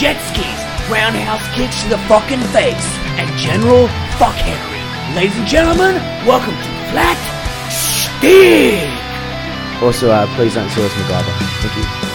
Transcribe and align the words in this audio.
jet 0.00 0.16
skis, 0.32 0.90
roundhouse 0.90 1.46
kicks 1.54 1.82
to 1.82 1.88
the 1.90 1.98
fucking 2.08 2.40
face, 2.56 2.88
and 3.20 3.28
general 3.36 3.86
fuck 4.16 4.34
Henry. 4.34 5.14
Ladies 5.14 5.36
and 5.36 5.46
gentlemen, 5.46 5.96
welcome 6.26 6.54
to 6.56 6.70
Flat 6.88 7.20
Stick. 7.68 8.88
Also, 9.82 10.10
uh, 10.10 10.26
please 10.36 10.54
don't 10.54 10.70
sue 10.70 10.82
us, 10.82 10.92
MacGyver. 10.94 11.36
Thank 11.60 11.76
you. 11.76 12.10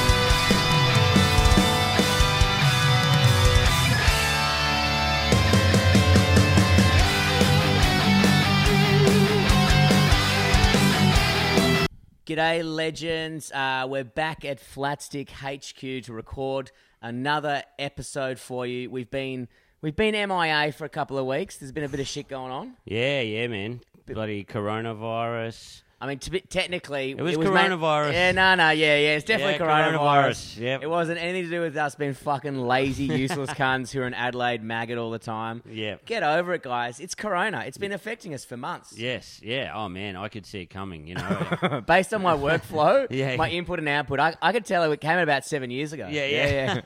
G'day, 12.26 12.64
legends. 12.66 13.52
Uh, 13.52 13.86
we're 13.88 14.04
back 14.04 14.44
at 14.44 14.58
Flatstick 14.60 15.30
HQ 15.30 16.04
to 16.06 16.14
record 16.14 16.72
another 17.06 17.64
episode 17.78 18.40
for 18.40 18.66
you. 18.66 18.90
We've 18.90 19.10
been 19.10 19.48
we've 19.82 19.96
been 19.96 20.14
MIA 20.28 20.72
for 20.72 20.86
a 20.86 20.90
couple 20.90 21.18
of 21.18 21.26
weeks. 21.26 21.58
There's 21.58 21.72
been 21.72 21.84
a 21.84 21.90
bit 21.90 22.00
of 22.00 22.08
shit 22.08 22.28
going 22.28 22.52
on. 22.52 22.74
Yeah, 22.84 23.22
yeah, 23.22 23.48
man. 23.48 23.82
Bloody 24.08 24.44
coronavirus. 24.44 25.84
I 26.02 26.08
mean, 26.08 26.20
to 26.20 26.30
be, 26.32 26.42
technically, 26.42 27.12
It 27.12 27.22
was 27.22 27.38
ma- 27.38 27.46
coronavirus. 27.46 28.12
yeah, 28.12 28.32
no, 28.34 28.54
no, 28.56 28.70
yeah, 28.72 28.98
yeah. 28.98 29.16
It's 29.16 29.24
definitely 29.26 29.54
Yeah, 29.54 29.60
coronavirus. 29.94 29.98
coronavirus, 29.98 30.60
yep. 30.60 30.84
It 30.84 30.90
wasn't 30.90 31.20
anything 31.20 31.44
to 31.46 31.50
do 31.50 31.62
with 31.62 31.78
us 31.78 31.96
being 31.96 32.14
fucking 32.14 32.60
lazy, 32.60 33.06
useless 33.24 33.50
cunts 33.52 33.92
who 33.92 34.02
are 34.02 34.08
in 34.08 34.14
Adelaide 34.14 34.62
maggot 34.62 34.98
all 34.98 35.10
the 35.10 35.20
time. 35.20 35.64
Yep. 35.70 36.06
Get 36.06 36.22
over 36.22 36.54
it, 36.54 36.64
guys. 36.64 37.00
It's 37.00 37.16
corona. 37.16 37.64
It's 37.66 37.78
been 37.78 37.94
affecting 37.94 38.34
us 38.34 38.44
for 38.44 38.58
months. 38.58 38.98
Yes, 38.98 39.40
yeah. 39.42 39.72
Oh 39.74 39.88
man, 39.88 40.18
I 40.18 40.28
could 40.28 40.46
see 40.46 40.62
it 40.62 40.70
coming. 40.70 41.08
You 41.08 41.16
know. 41.16 41.82
Based 41.88 42.14
on 42.14 42.22
my 42.22 42.36
workflow, 42.36 43.08
Yeah. 43.10 43.38
my 43.38 43.50
input 43.50 43.80
and 43.80 43.88
output, 43.88 44.20
I, 44.20 44.36
I 44.42 44.52
could 44.52 44.66
tell 44.66 44.92
it 44.92 45.00
came 45.02 45.18
about 45.20 45.46
seven 45.46 45.72
years 45.72 45.94
ago. 45.94 46.10
Yeah, 46.12 46.26
yeah. 46.26 46.82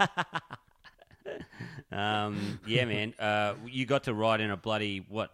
yeah. 1.92 2.26
um, 2.26 2.60
yeah, 2.68 2.86
man. 2.86 3.14
Uh, 3.20 3.56
you 3.68 3.86
got 3.86 4.04
to 4.04 4.14
ride 4.14 4.42
in 4.42 4.52
a 4.52 4.58
bloody 4.58 5.04
what? 5.10 5.32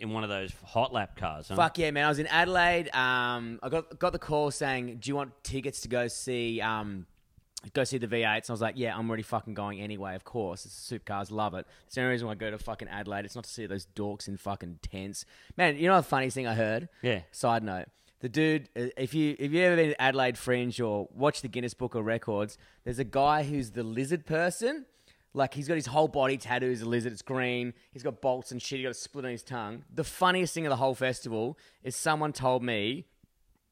In 0.00 0.10
one 0.10 0.24
of 0.24 0.30
those 0.30 0.52
hot 0.64 0.92
lap 0.94 1.14
cars. 1.14 1.48
Huh? 1.48 1.56
Fuck 1.56 1.76
yeah, 1.78 1.90
man! 1.90 2.06
I 2.06 2.08
was 2.08 2.18
in 2.18 2.26
Adelaide. 2.26 2.88
Um, 2.94 3.60
I 3.62 3.68
got 3.68 3.98
got 3.98 4.12
the 4.12 4.18
call 4.18 4.50
saying, 4.50 4.96
"Do 4.98 5.08
you 5.10 5.14
want 5.14 5.32
tickets 5.44 5.82
to 5.82 5.88
go 5.88 6.08
see 6.08 6.60
um, 6.62 7.06
go 7.74 7.84
see 7.84 7.98
the 7.98 8.06
V8s?" 8.06 8.24
And 8.24 8.44
I 8.48 8.52
was 8.52 8.60
like, 8.62 8.74
"Yeah, 8.78 8.96
I'm 8.96 9.08
already 9.08 9.22
fucking 9.22 9.52
going 9.52 9.78
anyway. 9.78 10.14
Of 10.14 10.24
course, 10.24 10.64
it's 10.64 10.90
supercars, 10.90 11.30
love 11.30 11.52
it. 11.52 11.66
It's 11.84 11.96
the 11.96 12.00
only 12.00 12.12
reason 12.12 12.26
why 12.26 12.32
I 12.32 12.36
go 12.36 12.50
to 12.50 12.56
fucking 12.58 12.88
Adelaide. 12.88 13.26
It's 13.26 13.34
not 13.34 13.44
to 13.44 13.50
see 13.50 13.66
those 13.66 13.86
dorks 13.94 14.26
in 14.26 14.38
fucking 14.38 14.78
tents, 14.90 15.26
man. 15.58 15.76
You 15.76 15.88
know 15.88 15.96
the 15.96 16.02
funniest 16.02 16.34
thing 16.34 16.46
I 16.46 16.54
heard? 16.54 16.88
Yeah. 17.02 17.20
Side 17.30 17.62
note: 17.62 17.88
the 18.20 18.28
dude, 18.28 18.68
uh, 18.76 18.86
if 18.96 19.14
you 19.14 19.36
if 19.38 19.52
you 19.52 19.62
ever 19.62 19.76
been 19.76 19.90
to 19.90 20.00
Adelaide 20.00 20.38
Fringe 20.38 20.80
or 20.80 21.08
watch 21.14 21.42
the 21.42 21.48
Guinness 21.48 21.74
Book 21.74 21.94
of 21.94 22.04
Records, 22.04 22.56
there's 22.84 22.98
a 22.98 23.04
guy 23.04 23.42
who's 23.42 23.72
the 23.72 23.82
lizard 23.82 24.24
person. 24.24 24.86
Like 25.32 25.54
he's 25.54 25.68
got 25.68 25.74
his 25.74 25.86
whole 25.86 26.08
body 26.08 26.36
tattooed 26.36 26.72
as 26.72 26.82
a 26.82 26.88
lizard. 26.88 27.12
It's 27.12 27.22
green. 27.22 27.72
He's 27.92 28.02
got 28.02 28.20
bolts 28.20 28.50
and 28.50 28.60
shit. 28.60 28.78
He 28.78 28.82
got 28.82 28.90
a 28.90 28.94
split 28.94 29.24
on 29.24 29.30
his 29.30 29.42
tongue. 29.42 29.84
The 29.94 30.04
funniest 30.04 30.54
thing 30.54 30.66
of 30.66 30.70
the 30.70 30.76
whole 30.76 30.94
festival 30.94 31.56
is 31.84 31.94
someone 31.94 32.32
told 32.32 32.62
me 32.62 33.06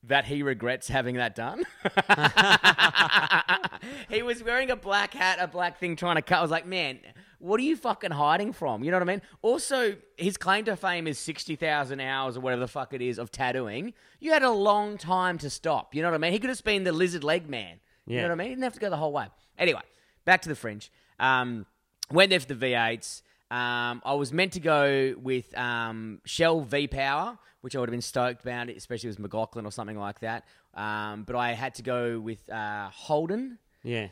that 0.04 0.26
he 0.26 0.42
regrets 0.42 0.88
having 0.88 1.16
that 1.16 1.34
done. 1.34 1.64
he 4.08 4.22
was 4.22 4.42
wearing 4.42 4.70
a 4.70 4.76
black 4.76 5.14
hat, 5.14 5.38
a 5.40 5.48
black 5.48 5.78
thing, 5.78 5.96
trying 5.96 6.16
to 6.16 6.22
cut. 6.22 6.38
I 6.38 6.42
was 6.42 6.52
like, 6.52 6.66
man, 6.66 7.00
what 7.40 7.58
are 7.58 7.64
you 7.64 7.76
fucking 7.76 8.12
hiding 8.12 8.52
from? 8.52 8.84
You 8.84 8.92
know 8.92 8.98
what 8.98 9.08
I 9.08 9.12
mean? 9.12 9.22
Also, 9.42 9.96
his 10.16 10.36
claim 10.36 10.64
to 10.66 10.76
fame 10.76 11.08
is 11.08 11.18
60,000 11.18 12.00
hours 12.00 12.36
or 12.36 12.40
whatever 12.40 12.60
the 12.60 12.68
fuck 12.68 12.94
it 12.94 13.02
is 13.02 13.18
of 13.18 13.32
tattooing. 13.32 13.94
You 14.20 14.32
had 14.32 14.44
a 14.44 14.50
long 14.50 14.98
time 14.98 15.38
to 15.38 15.50
stop. 15.50 15.94
You 15.94 16.02
know 16.02 16.08
what 16.08 16.14
I 16.14 16.18
mean? 16.18 16.32
He 16.32 16.38
could 16.38 16.50
have 16.50 16.56
just 16.56 16.64
been 16.64 16.84
the 16.84 16.92
lizard 16.92 17.24
leg 17.24 17.48
man. 17.48 17.80
You 18.06 18.16
know 18.16 18.22
what 18.22 18.32
I 18.32 18.34
mean? 18.36 18.46
He 18.46 18.54
didn't 18.54 18.64
have 18.64 18.74
to 18.74 18.80
go 18.80 18.90
the 18.90 18.96
whole 18.96 19.12
way. 19.12 19.26
Anyway, 19.58 19.82
back 20.24 20.40
to 20.42 20.48
the 20.48 20.54
fringe. 20.54 20.90
Um, 21.18 21.66
went 22.10 22.30
there 22.30 22.40
for 22.40 22.46
the 22.46 22.54
V8s. 22.54 23.22
Um, 23.50 24.02
I 24.04 24.14
was 24.14 24.32
meant 24.32 24.52
to 24.54 24.60
go 24.60 25.14
with 25.20 25.56
um, 25.56 26.20
Shell 26.24 26.60
V 26.62 26.86
Power, 26.88 27.38
which 27.62 27.74
I 27.74 27.80
would 27.80 27.88
have 27.88 27.92
been 27.92 28.02
stoked 28.02 28.42
about, 28.42 28.68
especially 28.68 29.08
if 29.08 29.16
it 29.16 29.18
was 29.18 29.18
McLaughlin 29.20 29.64
or 29.66 29.72
something 29.72 29.98
like 29.98 30.20
that. 30.20 30.44
Um, 30.74 31.24
but 31.24 31.34
I 31.34 31.52
had 31.54 31.74
to 31.76 31.82
go 31.82 32.20
with 32.20 32.48
uh, 32.50 32.88
Holden, 32.90 33.58
Yeah. 33.82 34.08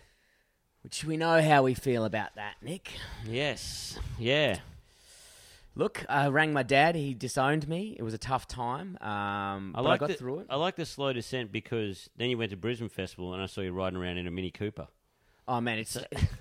which 0.82 1.04
we 1.04 1.16
know 1.16 1.40
how 1.42 1.62
we 1.62 1.74
feel 1.74 2.04
about 2.06 2.34
that, 2.36 2.54
Nick. 2.62 2.90
Yes. 3.26 3.98
Yeah. 4.18 4.58
Look, 5.74 6.06
I 6.08 6.28
rang 6.28 6.54
my 6.54 6.62
dad. 6.62 6.94
He 6.94 7.12
disowned 7.12 7.68
me. 7.68 7.94
It 7.98 8.02
was 8.02 8.14
a 8.14 8.18
tough 8.18 8.48
time. 8.48 8.96
Um, 9.02 9.74
I 9.74 9.82
but 9.82 9.84
like 9.84 9.92
I 9.92 9.96
got 9.98 10.08
the, 10.08 10.14
through 10.14 10.38
it. 10.40 10.46
I 10.48 10.56
like 10.56 10.76
the 10.76 10.86
slow 10.86 11.12
descent 11.12 11.52
because 11.52 12.08
then 12.16 12.30
you 12.30 12.38
went 12.38 12.50
to 12.52 12.56
Brisbane 12.56 12.88
Festival 12.88 13.34
and 13.34 13.42
I 13.42 13.46
saw 13.46 13.60
you 13.60 13.72
riding 13.72 13.98
around 13.98 14.16
in 14.16 14.26
a 14.26 14.30
Mini 14.30 14.50
Cooper. 14.50 14.88
Oh 15.48 15.60
man, 15.60 15.78
it's 15.78 15.96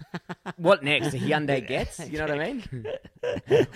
what 0.57 0.83
next? 0.83 1.13
A 1.13 1.17
Hyundai 1.17 1.65
gets? 1.67 1.99
You 1.99 2.17
know 2.17 2.25
what 2.27 2.41
I 2.41 2.53
mean? 2.53 2.85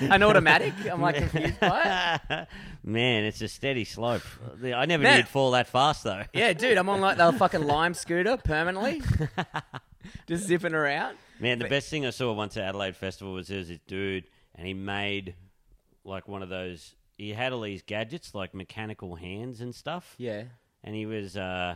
An 0.12 0.23
automatic? 0.23 0.73
I'm 0.91 1.01
like 1.01 1.17
confused 1.17 1.59
by 1.59 2.19
it. 2.29 2.47
Man, 2.84 3.25
it's 3.25 3.41
a 3.41 3.47
steady 3.47 3.85
slope. 3.85 4.23
I 4.63 4.85
never 4.85 5.03
Man. 5.03 5.13
knew 5.13 5.19
it'd 5.19 5.28
fall 5.28 5.51
that 5.51 5.68
fast 5.68 6.03
though. 6.03 6.23
Yeah, 6.34 6.53
dude, 6.53 6.78
I'm 6.78 6.89
on 6.89 7.01
like 7.01 7.18
the 7.18 7.31
fucking 7.34 7.63
lime 7.63 7.94
scooter 7.94 8.38
permanently, 8.38 9.01
just 10.28 10.45
zipping 10.47 10.73
around. 10.73 11.18
Man, 11.39 11.59
the 11.59 11.69
best 11.69 11.89
thing 11.89 12.06
I 12.06 12.09
saw 12.09 12.34
once 12.34 12.57
at 12.57 12.63
Adelaide 12.63 12.95
Festival 12.95 13.34
was 13.34 13.47
there 13.47 13.59
was 13.59 13.68
this 13.69 13.79
dude, 13.88 14.25
and 14.56 14.66
he 14.66 14.73
made 14.73 15.35
like 16.03 16.28
one 16.28 16.41
of 16.41 16.50
those. 16.50 16.95
He 17.18 17.34
had 17.34 17.53
all 17.53 17.62
these 17.62 17.81
gadgets, 17.81 18.34
like 18.34 18.53
mechanical 18.53 19.16
hands 19.16 19.62
and 19.62 19.75
stuff. 19.75 20.16
Yeah. 20.18 20.44
And 20.84 20.95
he 20.95 21.06
was 21.06 21.35
uh, 21.38 21.75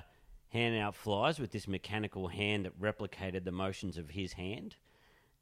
handing 0.54 0.80
out 0.80 0.96
flies 0.96 1.40
with 1.40 1.52
this 1.52 1.68
mechanical 1.68 2.28
hand 2.30 2.66
that 2.66 2.80
replicated 2.80 3.44
the 3.44 3.52
motions 3.52 3.98
of 3.98 4.12
his 4.12 4.34
hand. 4.34 4.76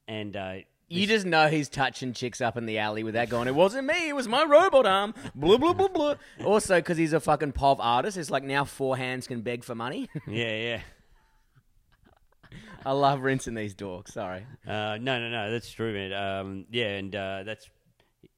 And 0.07 0.35
uh, 0.35 0.53
You 0.87 1.05
just 1.05 1.25
know 1.25 1.47
he's 1.47 1.69
touching 1.69 2.13
chicks 2.13 2.41
up 2.41 2.57
in 2.57 2.65
the 2.65 2.79
alley 2.79 3.03
with 3.03 3.13
that 3.13 3.29
going, 3.29 3.47
it 3.47 3.55
wasn't 3.55 3.87
me, 3.87 4.09
it 4.09 4.15
was 4.15 4.27
my 4.27 4.43
robot 4.43 4.85
arm. 4.85 5.13
Blah, 5.35 5.57
blah, 5.57 5.73
blah, 5.73 5.87
blah. 5.89 6.15
Also, 6.43 6.77
because 6.77 6.97
he's 6.97 7.13
a 7.13 7.19
fucking 7.19 7.51
POV 7.53 7.77
artist, 7.79 8.17
it's 8.17 8.31
like 8.31 8.43
now 8.43 8.63
four 8.65 8.97
hands 8.97 9.27
can 9.27 9.41
beg 9.41 9.63
for 9.63 9.75
money. 9.75 10.09
yeah, 10.27 10.55
yeah. 10.55 10.81
I 12.85 12.93
love 12.93 13.21
rinsing 13.21 13.53
these 13.53 13.75
dorks, 13.75 14.09
sorry. 14.13 14.45
Uh, 14.65 14.97
no, 14.99 15.19
no, 15.19 15.29
no, 15.29 15.51
that's 15.51 15.71
true, 15.71 15.93
man. 15.93 16.13
Um, 16.13 16.65
yeah, 16.71 16.87
and 16.97 17.15
uh, 17.15 17.43
that's 17.43 17.69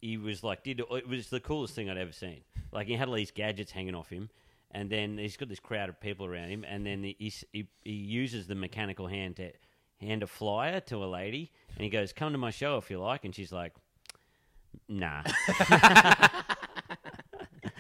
he 0.01 0.17
was 0.17 0.43
like, 0.43 0.63
did 0.63 0.81
it 0.81 1.07
was 1.07 1.29
the 1.29 1.39
coolest 1.39 1.75
thing 1.75 1.89
I'd 1.89 1.97
ever 1.97 2.11
seen. 2.11 2.41
Like 2.71 2.87
he 2.87 2.95
had 2.95 3.07
all 3.07 3.13
these 3.13 3.31
gadgets 3.31 3.71
hanging 3.71 3.95
off 3.95 4.09
him, 4.09 4.29
and 4.73 4.89
then 4.89 5.17
he's 5.17 5.37
got 5.37 5.47
this 5.49 5.59
crowd 5.59 5.87
of 5.89 5.99
people 6.01 6.25
around 6.25 6.49
him, 6.49 6.65
and 6.67 6.85
then 6.85 7.03
he 7.03 7.15
he, 7.51 7.67
he 7.83 7.91
uses 7.91 8.47
the 8.47 8.55
mechanical 8.55 9.07
hand 9.07 9.37
to 9.37 9.51
hand 10.01 10.23
a 10.23 10.27
flyer 10.27 10.79
to 10.81 11.03
a 11.03 11.07
lady, 11.07 11.51
and 11.75 11.83
he 11.83 11.89
goes, 11.89 12.11
"Come 12.13 12.31
to 12.33 12.37
my 12.37 12.49
show 12.51 12.77
if 12.77 12.89
you 12.89 12.99
like," 12.99 13.23
and 13.25 13.33
she's 13.33 13.51
like, 13.51 13.73
"Nah." 14.89 15.23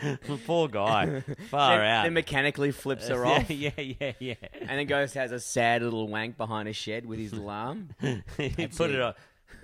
Poor 0.45 0.67
guy, 0.67 1.21
far 1.49 1.77
Then, 1.77 1.87
out. 1.87 2.03
then 2.03 2.13
mechanically 2.13 2.71
flips 2.71 3.07
her 3.07 3.25
off. 3.25 3.49
yeah, 3.49 3.71
yeah, 3.77 3.95
yeah, 3.99 4.11
yeah. 4.19 4.35
And 4.59 4.77
then 4.79 4.85
goes 4.85 5.13
has 5.13 5.31
a 5.31 5.39
sad 5.39 5.81
little 5.81 6.07
wank 6.09 6.35
behind 6.37 6.67
a 6.67 6.73
shed 6.73 7.05
with 7.05 7.19
his 7.19 7.31
little 7.31 7.49
arm. 7.49 7.89
he 8.37 8.67
put 8.67 8.91
it 8.91 8.99
on. 8.99 9.13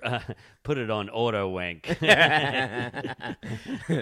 Uh, 0.01 0.19
put 0.63 0.77
it 0.77 0.89
on 0.89 1.09
auto 1.09 1.49
wank. 1.49 1.85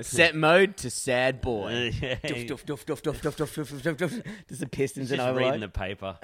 Set 0.01 0.35
mode 0.35 0.77
to 0.77 0.89
sad 0.89 1.41
boy. 1.41 1.91
Yeah. 2.01 2.15
Doof, 2.17 2.47
doof, 2.47 2.63
doof, 2.65 2.85
doof, 2.85 3.01
doof, 3.01 3.19
doof, 3.19 3.35
doof, 3.35 3.81
doof, 3.81 3.95
doof. 3.95 4.23
Just 4.47 4.61
the 4.61 4.67
pistons 4.67 5.09
Just 5.09 5.21
and 5.21 5.37
reading 5.37 5.61
the 5.61 5.69
paper. 5.69 6.17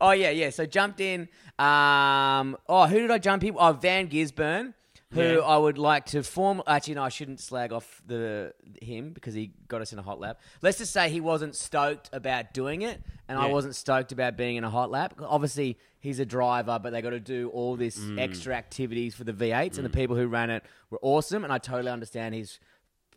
Oh 0.00 0.12
yeah, 0.12 0.30
yeah. 0.30 0.50
So 0.50 0.66
jumped 0.66 1.00
in. 1.00 1.28
Um, 1.58 2.56
oh, 2.68 2.86
who 2.86 3.00
did 3.00 3.10
I 3.10 3.18
jump 3.18 3.44
in? 3.44 3.54
Oh, 3.58 3.72
Van 3.72 4.08
Gisbergen, 4.08 4.74
who 5.12 5.20
Yeah. 5.22 5.38
I 5.38 5.56
would 5.56 5.76
like 5.78 6.06
to 6.06 6.22
form. 6.22 6.62
Actually, 6.66 6.94
no, 6.94 7.02
I 7.02 7.08
shouldn't 7.08 7.40
slag 7.40 7.72
off 7.72 8.00
the 8.06 8.54
him 8.80 9.12
because 9.12 9.34
he 9.34 9.52
got 9.68 9.80
us 9.80 9.92
in 9.92 9.98
a 9.98 10.02
hot 10.02 10.20
lap. 10.20 10.40
Let's 10.62 10.78
just 10.78 10.92
say 10.92 11.10
he 11.10 11.20
wasn't 11.20 11.56
stoked 11.56 12.08
about 12.12 12.54
doing 12.54 12.82
it, 12.82 13.00
and 13.28 13.38
I 13.38 13.46
wasn't 13.46 13.74
stoked 13.74 14.12
about 14.12 14.36
being 14.36 14.56
in 14.56 14.64
a 14.64 14.70
hot 14.70 14.90
lap. 14.90 15.14
Obviously, 15.20 15.78
he's 15.98 16.20
a 16.20 16.24
driver, 16.26 16.78
but 16.82 16.90
they 16.90 17.02
got 17.02 17.10
to 17.10 17.20
do 17.20 17.48
all 17.50 17.76
this 17.76 17.98
Mm. 17.98 18.20
extra 18.20 18.54
activities 18.54 19.14
for 19.14 19.24
the 19.24 19.32
V8s, 19.32 19.76
and 19.78 19.84
the 19.84 19.90
people 19.90 20.14
who 20.16 20.26
ran 20.28 20.48
it 20.50 20.64
were 20.90 20.98
awesome, 21.02 21.42
and 21.44 21.52
I 21.52 21.58
totally 21.58 21.90
understand 21.90 22.34
his 22.34 22.60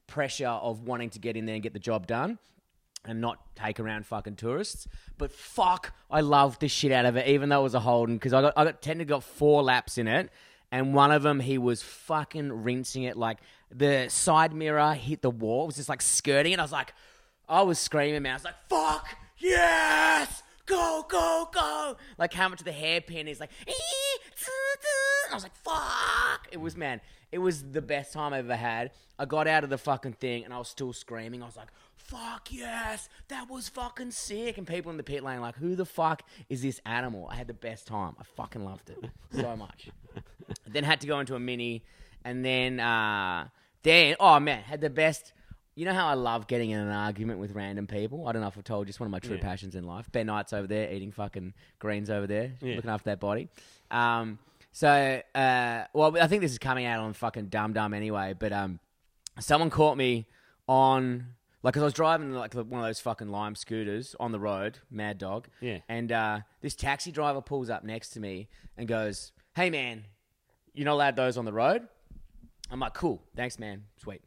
pressure 0.07 0.47
of 0.47 0.81
wanting 0.87 1.09
to 1.11 1.19
get 1.19 1.37
in 1.37 1.45
there 1.45 1.55
and 1.55 1.63
get 1.63 1.73
the 1.73 1.79
job 1.79 2.07
done 2.07 2.39
and 3.05 3.19
not 3.21 3.55
take 3.55 3.79
around 3.79 4.05
fucking 4.05 4.35
tourists. 4.35 4.87
But 5.17 5.31
fuck, 5.31 5.93
I 6.09 6.21
loved 6.21 6.61
the 6.61 6.67
shit 6.67 6.91
out 6.91 7.05
of 7.05 7.15
it, 7.17 7.27
even 7.27 7.49
though 7.49 7.59
it 7.61 7.63
was 7.63 7.75
a 7.75 7.79
Holden, 7.81 8.15
because 8.15 8.33
I 8.33 8.41
got 8.41 8.53
I 8.57 8.63
got 8.65 8.81
technically 8.81 9.09
got 9.09 9.23
four 9.23 9.61
laps 9.63 9.97
in 9.97 10.07
it, 10.07 10.29
and 10.73 10.95
one 10.95 11.11
of 11.11 11.21
them 11.21 11.39
he 11.39 11.59
was 11.59 11.83
fucking 11.83 12.63
rinsing 12.63 13.03
it 13.03 13.15
like 13.15 13.37
the 13.69 14.07
side 14.09 14.53
mirror 14.53 14.93
hit 14.95 15.21
the 15.21 15.29
wall, 15.29 15.65
it 15.65 15.67
was 15.67 15.75
just 15.75 15.87
like 15.87 16.01
skirting 16.01 16.51
it. 16.51 16.59
I 16.59 16.63
was 16.63 16.71
like, 16.71 16.93
I 17.47 17.61
was 17.61 17.77
screaming, 17.77 18.23
man. 18.23 18.31
I 18.31 18.35
was 18.35 18.43
like, 18.43 18.55
fuck 18.67 19.07
yes. 19.37 20.41
Go, 20.65 21.05
go, 21.07 21.49
go! 21.53 21.97
Like 22.17 22.33
how 22.33 22.47
much 22.47 22.63
the 22.63 22.71
hairpin 22.71 23.27
is 23.27 23.39
like. 23.39 23.51
I 25.29 25.33
was 25.33 25.43
like, 25.43 25.55
"Fuck!" 25.57 26.47
It 26.51 26.61
was 26.61 26.77
man. 26.77 27.01
It 27.33 27.39
was 27.39 27.63
the 27.63 27.81
best 27.81 28.13
time 28.13 28.33
I 28.33 28.39
ever 28.39 28.55
had. 28.55 28.91
I 29.19 29.25
got 29.25 29.45
out 29.47 29.65
of 29.65 29.69
the 29.69 29.77
fucking 29.77 30.13
thing 30.13 30.45
and 30.45 30.53
I 30.53 30.57
was 30.59 30.69
still 30.69 30.93
screaming. 30.93 31.43
I 31.43 31.45
was 31.45 31.57
like, 31.57 31.67
fuck 32.13 32.51
yes, 32.53 33.09
that 33.29 33.49
was 33.49 33.67
fucking 33.69 34.11
sick. 34.11 34.57
And 34.57 34.67
people 34.67 34.91
in 34.91 34.97
the 34.97 35.03
pit 35.03 35.23
lane 35.23 35.41
like, 35.41 35.55
who 35.55 35.75
the 35.75 35.85
fuck 35.85 36.21
is 36.49 36.61
this 36.61 36.79
animal? 36.85 37.27
I 37.31 37.35
had 37.35 37.47
the 37.47 37.53
best 37.53 37.87
time. 37.87 38.15
I 38.19 38.23
fucking 38.23 38.63
loved 38.63 38.89
it 38.89 39.03
so 39.31 39.55
much. 39.55 39.89
then 40.67 40.83
had 40.83 41.01
to 41.01 41.07
go 41.07 41.19
into 41.19 41.35
a 41.35 41.39
mini, 41.39 41.83
and 42.23 42.43
then 42.45 42.79
uh, 42.79 43.47
then 43.83 44.15
oh 44.19 44.39
man, 44.39 44.61
had 44.63 44.81
the 44.81 44.89
best. 44.89 45.33
You 45.75 45.85
know 45.85 45.93
how 45.93 46.05
I 46.07 46.13
love 46.13 46.45
getting 46.45 46.69
in 46.69 46.79
an 46.79 46.91
argument 46.91 47.39
with 47.39 47.53
random 47.53 47.87
people? 47.87 48.27
I 48.27 48.31
don't 48.31 48.43
know 48.43 48.47
if 48.47 48.55
I've 48.55 48.63
told 48.63 48.85
you, 48.85 48.89
it's 48.89 48.99
one 48.99 49.07
of 49.07 49.11
my 49.11 49.17
true 49.17 49.37
Yeah. 49.37 49.41
passions 49.41 49.73
in 49.75 49.83
life. 49.85 50.07
Ben 50.11 50.27
Knight's 50.27 50.53
over 50.53 50.67
there 50.67 50.91
eating 50.93 51.11
fucking 51.11 51.55
greens 51.79 52.11
over 52.11 52.27
there, 52.27 52.51
Yeah. 52.61 52.75
looking 52.75 52.91
after 52.91 53.09
that 53.09 53.19
body. 53.19 53.49
Um, 53.89 54.37
so, 54.71 55.19
uh, 55.33 55.83
well, 55.93 56.15
I 56.21 56.27
think 56.27 56.43
this 56.43 56.51
is 56.51 56.59
coming 56.59 56.85
out 56.85 56.99
on 56.99 57.13
fucking 57.13 57.47
Dumb 57.47 57.73
Dumb 57.73 57.95
anyway, 57.95 58.35
but 58.37 58.53
um, 58.53 58.79
someone 59.39 59.71
caught 59.71 59.97
me 59.97 60.27
on, 60.67 61.25
like, 61.63 61.73
'cause 61.73 61.81
I 61.81 61.85
was 61.85 61.93
driving 61.93 62.31
like 62.33 62.53
one 62.53 62.81
of 62.81 62.85
those 62.85 62.99
fucking 62.99 63.29
lime 63.29 63.55
scooters 63.55 64.15
on 64.19 64.31
the 64.31 64.39
road, 64.39 64.79
mad 64.91 65.17
dog. 65.17 65.47
Yeah. 65.61 65.79
And 65.89 66.11
uh, 66.11 66.39
this 66.61 66.75
taxi 66.75 67.11
driver 67.11 67.41
pulls 67.41 67.69
up 67.69 67.83
next 67.83 68.09
to 68.11 68.19
me 68.19 68.49
and 68.77 68.87
goes, 68.87 69.31
Hey, 69.55 69.69
man, 69.69 70.05
you're 70.73 70.85
not 70.85 70.93
allowed 70.93 71.15
those 71.15 71.37
on 71.37 71.45
the 71.45 71.53
road? 71.53 71.87
I'm 72.71 72.79
like, 72.79 72.93
cool, 72.93 73.21
thanks, 73.35 73.59
man, 73.59 73.83
sweet. 73.97 74.21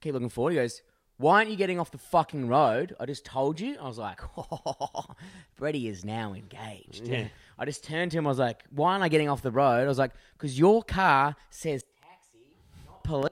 Keep 0.00 0.14
looking 0.14 0.28
forward. 0.28 0.50
He 0.50 0.56
goes, 0.56 0.82
why 1.18 1.36
aren't 1.36 1.50
you 1.50 1.56
getting 1.56 1.78
off 1.78 1.92
the 1.92 1.98
fucking 1.98 2.48
road? 2.48 2.96
I 2.98 3.06
just 3.06 3.24
told 3.24 3.60
you. 3.60 3.76
I 3.80 3.86
was 3.86 3.98
like, 3.98 4.20
oh, 4.36 5.04
Freddie 5.54 5.86
is 5.86 6.04
now 6.04 6.32
engaged. 6.32 7.06
Yeah. 7.06 7.28
I 7.58 7.64
just 7.64 7.84
turned 7.84 8.10
to 8.10 8.18
him. 8.18 8.26
I 8.26 8.30
was 8.30 8.40
like, 8.40 8.64
why 8.70 8.90
aren't 8.92 9.04
I 9.04 9.08
getting 9.08 9.28
off 9.28 9.40
the 9.40 9.52
road? 9.52 9.84
I 9.84 9.86
was 9.86 9.98
like, 9.98 10.10
because 10.36 10.58
your 10.58 10.82
car 10.82 11.36
says 11.50 11.84
taxi, 12.00 12.56
not 12.88 13.04
police. 13.04 13.30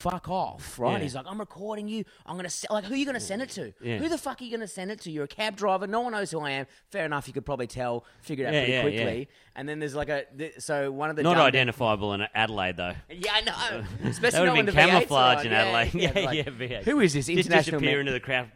Fuck 0.00 0.28
off, 0.28 0.78
right? 0.78 0.92
Yeah. 0.92 0.98
He's 0.98 1.14
like, 1.14 1.24
I'm 1.26 1.38
recording 1.40 1.88
you. 1.88 2.04
I'm 2.26 2.36
gonna 2.36 2.50
se- 2.50 2.66
like, 2.70 2.84
who 2.84 2.92
are 2.92 2.96
you 2.98 3.06
gonna 3.06 3.18
send 3.18 3.40
it 3.40 3.48
to? 3.50 3.72
Yeah. 3.82 3.96
Who 3.96 4.10
the 4.10 4.18
fuck 4.18 4.42
are 4.42 4.44
you 4.44 4.50
gonna 4.50 4.68
send 4.68 4.90
it 4.90 5.00
to? 5.00 5.10
You're 5.10 5.24
a 5.24 5.28
cab 5.28 5.56
driver. 5.56 5.86
No 5.86 6.00
one 6.02 6.12
knows 6.12 6.30
who 6.30 6.40
I 6.40 6.50
am. 6.50 6.66
Fair 6.90 7.06
enough. 7.06 7.26
You 7.26 7.32
could 7.32 7.46
probably 7.46 7.66
tell, 7.66 8.04
figure 8.20 8.44
it 8.44 8.48
out 8.48 8.68
Yeah, 8.68 8.82
pretty 8.82 8.96
yeah, 8.98 9.02
quickly. 9.04 9.18
yeah. 9.20 9.24
And 9.56 9.66
then 9.66 9.78
there's 9.78 9.94
like 9.94 10.10
a 10.10 10.24
th- 10.36 10.54
so 10.58 10.92
one 10.92 11.08
of 11.08 11.16
the 11.16 11.22
Not 11.22 11.34
dumb- 11.36 11.46
identifiable 11.46 12.12
in 12.12 12.26
Adelaide 12.34 12.76
though. 12.76 12.92
yeah, 13.10 13.32
I 13.34 13.40
know. 13.40 13.54
That 14.02 14.10
Especially 14.10 14.40
would 14.40 14.46
not 14.48 14.56
when 14.56 14.66
have 14.66 14.74
the 14.74 14.80
been 14.80 14.88
V8s 14.88 14.92
are 14.92 14.92
camouflage 15.00 15.38
on. 15.38 15.46
in 15.46 15.52
Adelaide. 15.54 15.94
Yeah, 15.94 16.18
yeah, 16.18 16.26
like, 16.26 16.46
V8. 16.46 16.84
Who 16.84 17.00
is 17.00 17.12
this 17.14 17.26
Just 17.26 17.38
international 17.46 17.80
disappear 17.80 17.92
man? 17.92 18.00
into 18.00 18.12
the 18.12 18.20
crowd. 18.20 18.50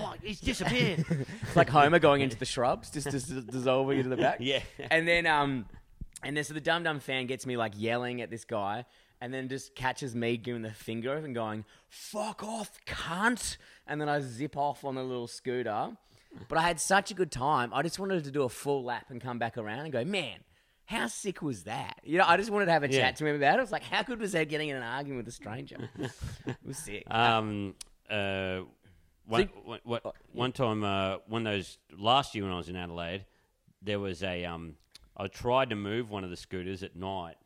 What? 0.00 0.18
He's 0.22 0.40
disappeared. 0.40 1.04
It's 1.42 1.56
like 1.56 1.68
Homer 1.70 1.98
going 1.98 2.20
into 2.20 2.36
the 2.38 2.44
shrubs, 2.44 2.90
just, 2.90 3.10
just 3.10 3.46
dissolving 3.48 3.98
into 3.98 4.10
the 4.10 4.16
back. 4.16 4.36
Yeah. 4.38 4.60
And 4.92 5.08
then, 5.08 5.26
um, 5.26 5.66
and 6.22 6.36
then 6.36 6.44
so 6.44 6.54
the 6.54 6.60
Dum 6.60 6.84
Dum 6.84 7.00
fan 7.00 7.26
gets 7.26 7.44
me 7.46 7.56
like 7.56 7.72
yelling 7.76 8.20
at 8.22 8.30
this 8.30 8.44
guy, 8.44 8.84
and 9.24 9.32
then 9.32 9.48
just 9.48 9.74
catches 9.74 10.14
me 10.14 10.36
giving 10.36 10.60
the 10.62 10.70
finger 10.72 11.14
and 11.16 11.34
going, 11.34 11.64
"Fuck 11.88 12.42
off, 12.44 12.78
cunt!" 12.86 13.56
And 13.86 13.98
then 14.00 14.08
I 14.08 14.20
zip 14.20 14.56
off 14.56 14.84
on 14.84 14.94
the 14.94 15.02
little 15.02 15.26
scooter. 15.26 15.96
But 16.48 16.58
I 16.58 16.62
had 16.62 16.78
such 16.80 17.10
a 17.10 17.14
good 17.14 17.30
time. 17.32 17.72
I 17.72 17.82
just 17.82 17.98
wanted 17.98 18.24
to 18.24 18.30
do 18.30 18.42
a 18.42 18.48
full 18.48 18.84
lap 18.84 19.06
and 19.10 19.20
come 19.20 19.38
back 19.38 19.56
around 19.56 19.80
and 19.80 19.92
go, 19.92 20.04
man. 20.04 20.40
How 20.86 21.06
sick 21.06 21.40
was 21.40 21.62
that? 21.64 22.00
You 22.04 22.18
know, 22.18 22.24
I 22.26 22.36
just 22.36 22.50
wanted 22.50 22.66
to 22.66 22.72
have 22.72 22.82
a 22.82 22.90
Yeah. 22.90 23.00
chat 23.00 23.16
to 23.16 23.26
him 23.26 23.36
about 23.36 23.54
it. 23.54 23.58
I 23.58 23.62
was 23.62 23.72
like, 23.72 23.84
how 23.84 24.02
good 24.02 24.18
was 24.20 24.32
that 24.32 24.50
getting 24.50 24.68
in 24.68 24.76
an 24.76 24.82
argument 24.82 25.24
with 25.24 25.28
a 25.28 25.36
stranger? 25.36 25.88
it 25.98 26.56
was 26.62 26.76
sick. 26.76 27.04
Um, 27.10 27.74
uh, 28.10 28.60
one, 29.26 29.48
one, 29.64 29.80
one- 29.84 30.00
one 30.32 30.52
time, 30.52 30.84
uh, 30.84 31.18
one 31.26 31.46
of 31.46 31.52
those 31.54 31.78
last 31.96 32.34
year 32.34 32.44
when 32.44 32.52
I 32.52 32.56
was 32.58 32.68
in 32.68 32.76
Adelaide, 32.76 33.24
there 33.80 33.98
was 33.98 34.22
a. 34.22 34.44
Um, 34.44 34.76
I 35.16 35.28
tried 35.28 35.70
to 35.70 35.76
move 35.76 36.10
one 36.10 36.22
of 36.24 36.28
the 36.30 36.36
scooters 36.36 36.82
at 36.82 36.94
night, 36.96 37.36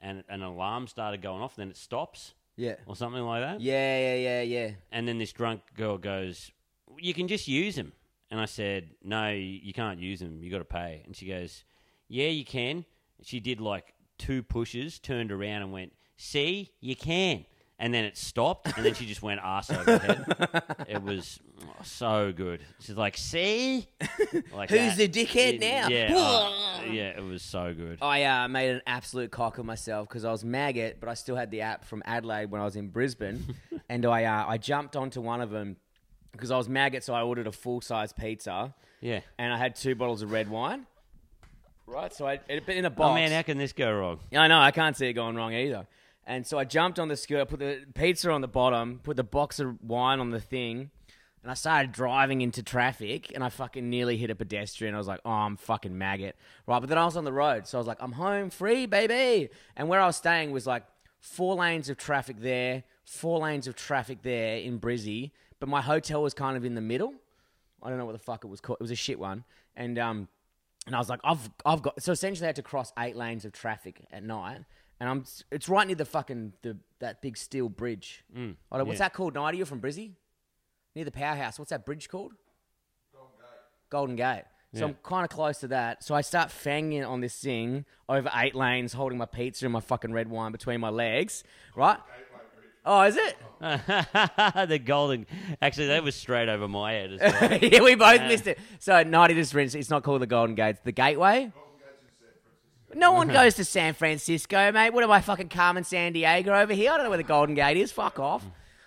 and 0.00 0.24
an 0.28 0.42
alarm 0.42 0.86
started 0.86 1.22
going 1.22 1.42
off. 1.42 1.56
Then 1.56 1.70
it 1.70 1.76
stops 1.76 2.34
yeah. 2.56 2.74
or 2.86 2.96
something 2.96 3.22
like 3.22 3.42
that. 3.42 3.60
Yeah, 3.60 3.98
yeah, 3.98 4.14
yeah, 4.14 4.42
yeah. 4.42 4.70
And 4.92 5.06
then 5.06 5.18
this 5.18 5.32
drunk 5.32 5.62
girl 5.76 5.98
goes, 5.98 6.50
"You 6.98 7.14
can 7.14 7.28
just 7.28 7.48
use 7.48 7.76
them." 7.76 7.92
And 8.30 8.40
I 8.40 8.44
said, 8.44 8.90
"No, 9.02 9.30
you 9.32 9.72
can't 9.72 9.98
use 9.98 10.20
them. 10.20 10.42
You 10.42 10.50
got 10.50 10.58
to 10.58 10.64
pay." 10.64 11.02
And 11.04 11.16
she 11.16 11.26
goes, 11.26 11.64
"Yeah, 12.08 12.28
you 12.28 12.44
can." 12.44 12.84
She 13.22 13.40
did 13.40 13.60
like 13.60 13.94
two 14.18 14.42
pushes, 14.42 14.98
turned 14.98 15.32
around, 15.32 15.62
and 15.62 15.72
went, 15.72 15.92
"See, 16.16 16.72
you 16.80 16.96
can." 16.96 17.44
And 17.82 17.94
then 17.94 18.04
it 18.04 18.18
stopped, 18.18 18.76
and 18.76 18.84
then 18.84 18.92
she 18.92 19.06
just 19.06 19.22
went 19.22 19.40
ass 19.42 19.70
over 19.70 19.96
head. 19.96 20.26
it 20.88 21.02
was 21.02 21.40
oh, 21.62 21.72
so 21.82 22.30
good. 22.30 22.60
She's 22.78 22.94
like, 22.94 23.16
"See, 23.16 23.88
like 24.54 24.68
Who's 24.68 24.96
the 24.96 25.08
dickhead 25.08 25.62
Yeah, 25.62 25.80
now? 25.80 25.88
Yeah, 25.88 26.08
oh, 26.14 26.82
yeah, 26.90 27.16
it 27.16 27.24
was 27.24 27.42
so 27.42 27.72
good. 27.72 27.96
I 28.02 28.24
uh, 28.24 28.48
made 28.48 28.68
an 28.68 28.82
absolute 28.86 29.30
cock 29.30 29.56
of 29.56 29.64
myself 29.64 30.08
because 30.08 30.26
I 30.26 30.30
was 30.30 30.44
maggot, 30.44 30.98
but 31.00 31.08
I 31.08 31.14
still 31.14 31.36
had 31.36 31.50
the 31.50 31.62
app 31.62 31.86
from 31.86 32.02
Adelaide 32.04 32.50
when 32.50 32.60
I 32.60 32.64
was 32.64 32.76
in 32.76 32.88
Brisbane, 32.88 33.56
and 33.88 34.04
I 34.04 34.24
uh, 34.24 34.44
I 34.46 34.58
jumped 34.58 34.94
onto 34.94 35.22
one 35.22 35.40
of 35.40 35.48
them 35.48 35.76
because 36.32 36.50
I 36.50 36.58
was 36.58 36.68
maggot, 36.68 37.02
so 37.02 37.14
I 37.14 37.22
ordered 37.22 37.46
a 37.46 37.52
full 37.52 37.80
size 37.80 38.12
pizza, 38.12 38.74
Yeah. 39.00 39.20
and 39.38 39.54
I 39.54 39.56
had 39.56 39.74
two 39.74 39.94
bottles 39.94 40.20
of 40.20 40.30
red 40.30 40.50
wine. 40.50 40.86
Right, 41.86 42.12
so 42.12 42.26
I 42.26 42.40
it, 42.48 42.68
in 42.68 42.84
a 42.84 42.90
box. 42.90 43.10
Oh 43.10 43.14
man, 43.14 43.32
how 43.32 43.42
can 43.42 43.58
this 43.58 43.72
go 43.72 43.90
wrong? 43.92 44.20
Yeah, 44.30 44.42
I 44.42 44.48
know. 44.48 44.60
I 44.60 44.70
can't 44.70 44.96
see 44.96 45.06
it 45.06 45.14
going 45.14 45.34
wrong 45.34 45.52
either. 45.54 45.86
And 46.26 46.46
so 46.46 46.58
I 46.58 46.64
jumped 46.64 46.98
on 46.98 47.08
the 47.08 47.16
scooter, 47.16 47.44
put 47.44 47.58
the 47.58 47.80
pizza 47.94 48.30
on 48.30 48.40
the 48.40 48.48
bottom, 48.48 49.00
put 49.02 49.16
the 49.16 49.24
box 49.24 49.58
of 49.58 49.82
wine 49.82 50.20
on 50.20 50.30
the 50.30 50.40
thing, 50.40 50.90
and 51.42 51.50
I 51.50 51.54
started 51.54 51.92
driving 51.92 52.42
into 52.42 52.62
traffic, 52.62 53.32
and 53.34 53.42
I 53.42 53.48
fucking 53.48 53.88
nearly 53.88 54.16
hit 54.16 54.30
a 54.30 54.34
pedestrian. 54.34 54.94
I 54.94 54.98
was 54.98 55.08
like, 55.08 55.20
oh, 55.24 55.30
I'm 55.30 55.56
fucking 55.56 55.96
maggot. 55.96 56.36
Right, 56.66 56.80
but 56.80 56.88
then 56.88 56.98
I 56.98 57.04
was 57.04 57.16
on 57.16 57.24
the 57.24 57.32
road, 57.32 57.66
so 57.66 57.78
I 57.78 57.80
was 57.80 57.86
like, 57.86 57.96
I'm 58.00 58.12
home 58.12 58.50
free, 58.50 58.86
baby. 58.86 59.48
And 59.76 59.88
where 59.88 60.00
I 60.00 60.06
was 60.06 60.16
staying 60.16 60.52
was 60.52 60.66
like 60.66 60.84
four 61.18 61.54
lanes 61.54 61.88
of 61.88 61.96
traffic 61.96 62.36
there, 62.40 62.84
four 63.04 63.40
lanes 63.40 63.66
of 63.66 63.74
traffic 63.74 64.22
there 64.22 64.58
in 64.58 64.78
Brizzy, 64.78 65.30
but 65.58 65.68
my 65.68 65.80
hotel 65.80 66.22
was 66.22 66.34
kind 66.34 66.56
of 66.56 66.64
in 66.64 66.74
the 66.74 66.80
middle. 66.80 67.14
I 67.82 67.88
don't 67.88 67.98
know 67.98 68.04
what 68.04 68.12
the 68.12 68.18
fuck 68.18 68.44
it 68.44 68.48
was 68.48 68.60
called. 68.60 68.78
It 68.80 68.82
was 68.82 68.90
a 68.90 68.96
shit 68.96 69.18
one. 69.18 69.44
And 69.74 69.98
um, 69.98 70.28
and 70.86 70.94
I 70.94 70.98
was 70.98 71.08
like, 71.08 71.20
I've 71.24 71.50
I've 71.64 71.82
got 71.82 72.02
so 72.02 72.12
essentially 72.12 72.46
I 72.46 72.48
had 72.48 72.56
to 72.56 72.62
cross 72.62 72.92
eight 72.98 73.16
lanes 73.16 73.44
of 73.44 73.52
traffic 73.52 74.02
at 74.12 74.22
night, 74.22 74.64
and 75.00 75.08
I'm 75.08 75.24
it's 75.50 75.68
right 75.68 75.86
near 75.86 75.96
the 75.96 76.04
fucking 76.04 76.52
the 76.62 76.76
that 77.00 77.22
big 77.22 77.36
steel 77.36 77.68
bridge. 77.68 78.22
Mm, 78.36 78.56
I 78.70 78.78
don't, 78.78 78.86
what's 78.86 79.00
yeah. 79.00 79.06
that 79.06 79.14
called? 79.14 79.34
Nighty, 79.34 79.56
you're 79.56 79.66
from 79.66 79.80
Brizzy, 79.80 80.12
near 80.94 81.04
the 81.04 81.10
powerhouse. 81.10 81.58
What's 81.58 81.70
that 81.70 81.86
bridge 81.86 82.08
called? 82.08 82.32
Golden 83.12 83.36
Gate. 83.36 83.90
Golden 83.90 84.16
Gate. 84.16 84.44
So 84.74 84.80
Yeah. 84.80 84.84
I'm 84.86 84.96
kind 85.02 85.24
of 85.24 85.30
close 85.30 85.58
to 85.58 85.68
that. 85.68 86.04
So 86.04 86.14
I 86.14 86.20
start 86.20 86.50
fanging 86.50 87.08
on 87.08 87.20
this 87.20 87.36
thing 87.36 87.86
over 88.08 88.30
eight 88.36 88.54
lanes, 88.54 88.92
holding 88.92 89.18
my 89.18 89.24
pizza 89.24 89.66
and 89.66 89.72
my 89.72 89.80
fucking 89.80 90.12
red 90.12 90.28
wine 90.28 90.52
between 90.52 90.80
my 90.80 90.90
legs. 90.90 91.42
Right? 91.74 91.98
Oh, 92.84 93.02
is 93.02 93.16
it? 93.16 93.36
the 93.60 94.80
golden. 94.82 95.26
Actually, 95.60 95.88
that 95.88 96.02
was 96.02 96.14
straight 96.14 96.48
over 96.48 96.66
my 96.66 96.92
head 96.92 97.12
as 97.12 97.20
well. 97.40 97.58
yeah, 97.62 97.82
we 97.82 97.94
both 97.94 98.22
missed 98.22 98.46
it. 98.46 98.58
So 98.78 99.02
Nighty 99.02 99.34
just 99.34 99.52
rinsed. 99.54 99.74
It's 99.74 99.90
not 99.90 100.02
called 100.02 100.22
the 100.22 100.26
Golden 100.26 100.54
Gate. 100.54 100.70
It's 100.70 100.80
the 100.80 100.92
Gateway. 100.92 101.52
No 102.94 103.12
one 103.12 103.28
goes 103.28 103.54
to 103.54 103.64
San 103.64 103.94
Francisco, 103.94 104.72
mate. 104.72 104.90
What 104.90 105.04
am 105.04 105.10
I 105.10 105.20
fucking 105.20 105.48
Carmen 105.48 105.84
Sandiego 105.84 106.48
over 106.48 106.72
here? 106.72 106.90
I 106.92 106.96
don't 106.96 107.04
know 107.04 107.10
where 107.10 107.16
the 107.18 107.22
Golden 107.24 107.54
Gate 107.54 107.76
is. 107.76 107.92
Fuck 107.92 108.18
off. 108.18 108.44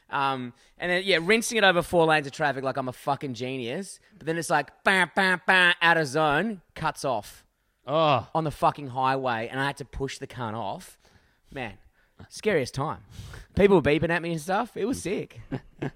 Um, 0.10 0.54
and 0.78 0.92
then 0.92 1.04
yeah, 1.06 1.20
rinsing 1.22 1.58
it 1.58 1.64
over 1.64 1.82
four 1.82 2.06
lanes 2.06 2.28
of 2.28 2.34
traffic 2.34 2.64
like 2.64 2.78
I'm 2.78 2.88
a 2.90 2.94
fucking 2.94 3.34
genius. 3.34 4.00
But 4.18 4.28
then 4.28 4.38
it's 4.38 4.50
like 4.50 4.72
bam, 4.84 5.10
bam, 5.16 5.42
bam, 5.48 5.74
out 5.82 5.98
of 5.98 6.08
zone, 6.08 6.62
cuts 6.76 7.04
off 7.06 7.44
oh, 7.88 8.28
on 8.36 8.44
the 8.44 8.52
fucking 8.52 8.88
highway, 8.90 9.48
and 9.50 9.60
I 9.60 9.66
had 9.66 9.78
to 9.78 9.86
push 9.86 10.18
the 10.20 10.28
cunt 10.28 10.54
off. 10.54 10.98
Man, 11.52 11.74
scariest 12.30 12.74
time. 12.74 13.00
People 13.56 13.78
were 13.78 13.82
beeping 13.82 14.10
at 14.10 14.22
me 14.22 14.32
and 14.34 14.42
stuff. 14.42 14.76
It 14.76 14.86
was 14.86 15.02
sick. 15.02 15.40
oh 15.84 15.90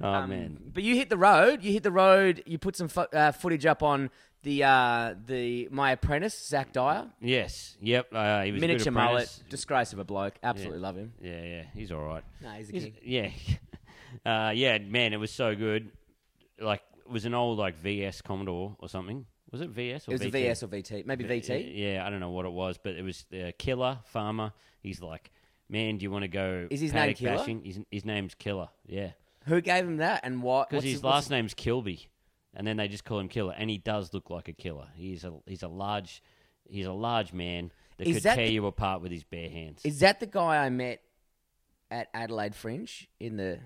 Um, 0.00 0.30
man. 0.30 0.58
But 0.72 0.82
you 0.82 0.94
hit 0.94 1.08
the 1.10 1.16
road. 1.16 1.62
You 1.64 1.72
hit 1.72 1.82
the 1.82 1.90
road. 1.90 2.42
You 2.46 2.58
put 2.58 2.76
some 2.76 2.88
fo- 2.88 3.06
uh, 3.12 3.32
footage 3.32 3.64
up 3.66 3.82
on 3.82 4.10
the 4.42 4.64
uh, 4.64 5.14
the 5.26 5.68
My 5.70 5.92
Apprentice, 5.92 6.46
Zach 6.48 6.72
Dyer, 6.72 7.06
Yes. 7.20 7.76
Yep. 7.80 8.08
Uh, 8.12 8.42
he 8.42 8.52
was 8.52 8.60
miniature 8.60 8.92
mullet, 8.92 9.42
disgrace 9.48 9.92
of 9.92 9.98
a 9.98 10.04
bloke. 10.04 10.34
Absolutely 10.42 10.78
love 10.80 10.96
him. 10.96 11.12
Yeah, 11.20 11.42
yeah. 11.42 11.62
He's 11.74 11.90
all 11.92 12.02
right. 12.04 12.24
No, 12.42 12.50
he's 12.50 12.68
a 12.68 12.72
He's- 12.72 12.84
king. 12.84 12.94
yeah. 13.02 13.30
Uh, 14.24 14.52
yeah, 14.54 14.78
man, 14.78 15.12
it 15.12 15.18
was 15.18 15.30
so 15.30 15.54
good. 15.54 15.92
Like, 16.58 16.80
it 17.04 17.10
was 17.12 17.26
an 17.26 17.34
old, 17.34 17.58
like, 17.58 17.76
VS 17.78 18.22
Commodore 18.22 18.74
or 18.78 18.88
something. 18.88 19.26
Was 19.52 19.60
it 19.60 19.68
VS 19.68 20.08
or 20.08 20.12
It 20.12 20.14
was 20.14 20.20
a 20.22 20.24
VT? 20.28 20.32
VS 20.32 20.62
or 20.62 20.66
VT, 20.68 21.06
maybe 21.06 21.24
VT. 21.24 21.72
Yeah, 21.76 22.04
I 22.06 22.08
don't 22.10 22.18
know 22.20 22.30
what 22.30 22.46
it 22.46 22.52
was, 22.52 22.78
but 22.82 22.94
it 22.94 23.02
was 23.02 23.26
the 23.30 23.52
Killer 23.58 23.98
Farmer. 24.06 24.52
He's 24.80 25.02
like, 25.02 25.30
man, 25.68 25.98
do 25.98 26.04
you 26.04 26.10
want 26.10 26.22
to 26.22 26.28
go 26.28 26.66
Is 26.70 26.80
his 26.80 26.94
name 26.94 27.14
Killer? 27.14 27.36
bashing? 27.36 27.62
His, 27.62 27.80
his 27.90 28.04
name's 28.06 28.34
Killer, 28.34 28.70
yeah. 28.86 29.10
Who 29.44 29.60
gave 29.60 29.84
him 29.84 29.98
that 29.98 30.20
and 30.24 30.42
what? 30.42 30.70
Because 30.70 30.84
his 30.84 31.04
last 31.04 31.28
name's 31.30 31.52
Kilby, 31.52 32.08
and 32.58 32.66
then 32.66 32.76
they 32.76 32.88
just 32.88 33.04
call 33.04 33.18
him 33.20 33.28
Killer, 33.28 33.54
and 33.56 33.70
he 33.70 33.78
does 33.78 34.12
look 34.12 34.28
like 34.28 34.48
a 34.48 34.52
killer. 34.52 34.88
He's 34.94 35.24
a 35.24 35.32
he's 35.46 35.62
a 35.62 35.68
large 35.68 36.22
he's 36.68 36.86
a 36.86 36.92
large 36.92 37.32
man 37.32 37.72
that 37.96 38.06
Is 38.06 38.16
could 38.16 38.22
that 38.24 38.34
tear 38.34 38.46
the- 38.48 38.52
you 38.52 38.66
apart 38.66 39.00
with 39.00 39.12
his 39.12 39.24
bare 39.24 39.48
hands. 39.48 39.80
Is 39.84 40.00
that 40.00 40.20
the 40.20 40.26
guy 40.26 40.64
I 40.64 40.68
met 40.68 41.00
at 41.90 42.08
Adelaide 42.12 42.54
Fringe 42.54 43.08
in 43.18 43.36
the 43.36 43.58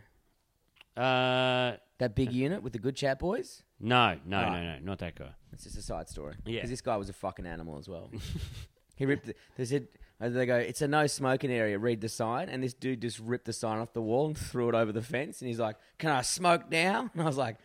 uh, 0.97 1.77
that 1.99 2.15
big 2.15 2.33
unit 2.33 2.63
with 2.63 2.73
the 2.73 2.79
good 2.79 2.95
chat 2.97 3.19
boys? 3.19 3.63
no, 3.81 4.17
no, 4.25 4.49
no, 4.49 4.63
no, 4.63 4.79
not 4.83 4.99
that 5.01 5.17
guy. 5.17 5.31
It's 5.53 5.65
just 5.65 5.77
a 5.77 5.83
side 5.83 6.09
story. 6.09 6.35
Yeah. 6.45 6.57
Because 6.59 6.71
this 6.71 6.81
guy 6.81 6.97
was 6.97 7.09
a 7.09 7.13
fucking 7.13 7.47
animal 7.47 7.79
as 7.79 7.89
well. 7.89 8.11
he 8.97 9.07
ripped. 9.07 9.27
The, 9.27 9.35
they 9.57 9.65
said 9.65 9.89
And 10.21 10.37
they 10.37 10.47
go, 10.47 10.57
it's 10.57 10.83
a 10.83 10.89
no 10.89 11.07
smoking 11.07 11.51
area. 11.51 11.79
Read 11.79 12.01
the 12.01 12.09
sign. 12.09 12.49
And 12.49 12.63
this 12.63 12.75
dude 12.75 13.03
just 13.03 13.19
ripped 13.19 13.47
the 13.47 13.53
sign 13.53 13.79
off 13.79 13.93
the 13.93 14.03
wall 14.03 14.27
and 14.29 14.39
threw 14.51 14.69
it 14.69 14.75
over 14.75 14.93
the 14.93 15.03
fence. 15.03 15.41
And 15.41 15.49
he's 15.49 15.59
like, 15.59 15.77
"Can 15.99 16.11
I 16.11 16.23
smoke 16.23 16.71
now?" 16.71 17.11
And 17.15 17.23
I 17.23 17.27
was 17.27 17.37
like, 17.37 17.57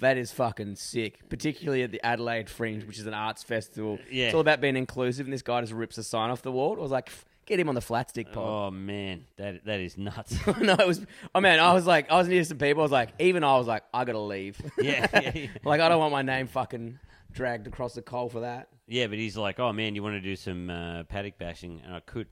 "That 0.00 0.16
is 0.16 0.32
fucking 0.32 0.76
sick." 0.76 1.28
Particularly 1.28 1.82
at 1.82 1.92
the 1.92 2.04
Adelaide 2.04 2.48
Fringe, 2.48 2.84
which 2.84 2.98
is 2.98 3.06
an 3.06 3.14
arts 3.14 3.42
festival. 3.42 3.98
Yeah. 4.10 4.26
It's 4.26 4.34
all 4.34 4.40
about 4.40 4.60
being 4.60 4.76
inclusive. 4.76 5.26
And 5.26 5.32
this 5.32 5.42
guy 5.42 5.60
just 5.60 5.72
rips 5.72 5.98
a 5.98 6.02
sign 6.02 6.30
off 6.30 6.42
the 6.42 6.52
wall. 6.52 6.76
I 6.78 6.82
was 6.82 6.90
like, 6.90 7.10
"Get 7.46 7.60
him 7.60 7.68
on 7.68 7.74
the 7.74 7.80
flat 7.80 8.10
stick 8.10 8.32
pod." 8.32 8.44
Oh 8.46 8.70
man, 8.70 9.24
that 9.36 9.64
that 9.64 9.80
is 9.80 9.96
nuts. 9.96 10.36
no, 10.60 10.74
it 10.74 10.86
was. 10.86 11.06
Oh 11.34 11.40
man, 11.40 11.60
I 11.60 11.72
was 11.72 11.86
like, 11.86 12.10
I 12.10 12.16
was 12.16 12.28
near 12.28 12.44
some 12.44 12.58
people. 12.58 12.82
I 12.82 12.84
was 12.84 12.92
like, 12.92 13.10
even 13.18 13.44
I 13.44 13.56
was 13.56 13.66
like, 13.66 13.84
I 13.92 14.04
gotta 14.04 14.18
leave. 14.18 14.60
yeah, 14.78 15.06
yeah, 15.12 15.32
yeah. 15.34 15.46
like, 15.64 15.80
I 15.80 15.88
don't 15.88 15.98
want 15.98 16.12
my 16.12 16.22
name 16.22 16.46
fucking 16.46 16.98
dragged 17.32 17.66
across 17.66 17.94
the 17.94 18.02
coal 18.02 18.28
for 18.28 18.40
that. 18.40 18.68
Yeah, 18.86 19.06
but 19.06 19.18
he's 19.18 19.36
like, 19.36 19.60
"Oh 19.60 19.72
man, 19.72 19.94
you 19.94 20.02
want 20.02 20.16
to 20.16 20.20
do 20.20 20.36
some 20.36 20.68
uh, 20.68 21.04
paddock 21.04 21.38
bashing?" 21.38 21.80
And 21.84 21.94
I 21.94 22.00
could, 22.00 22.26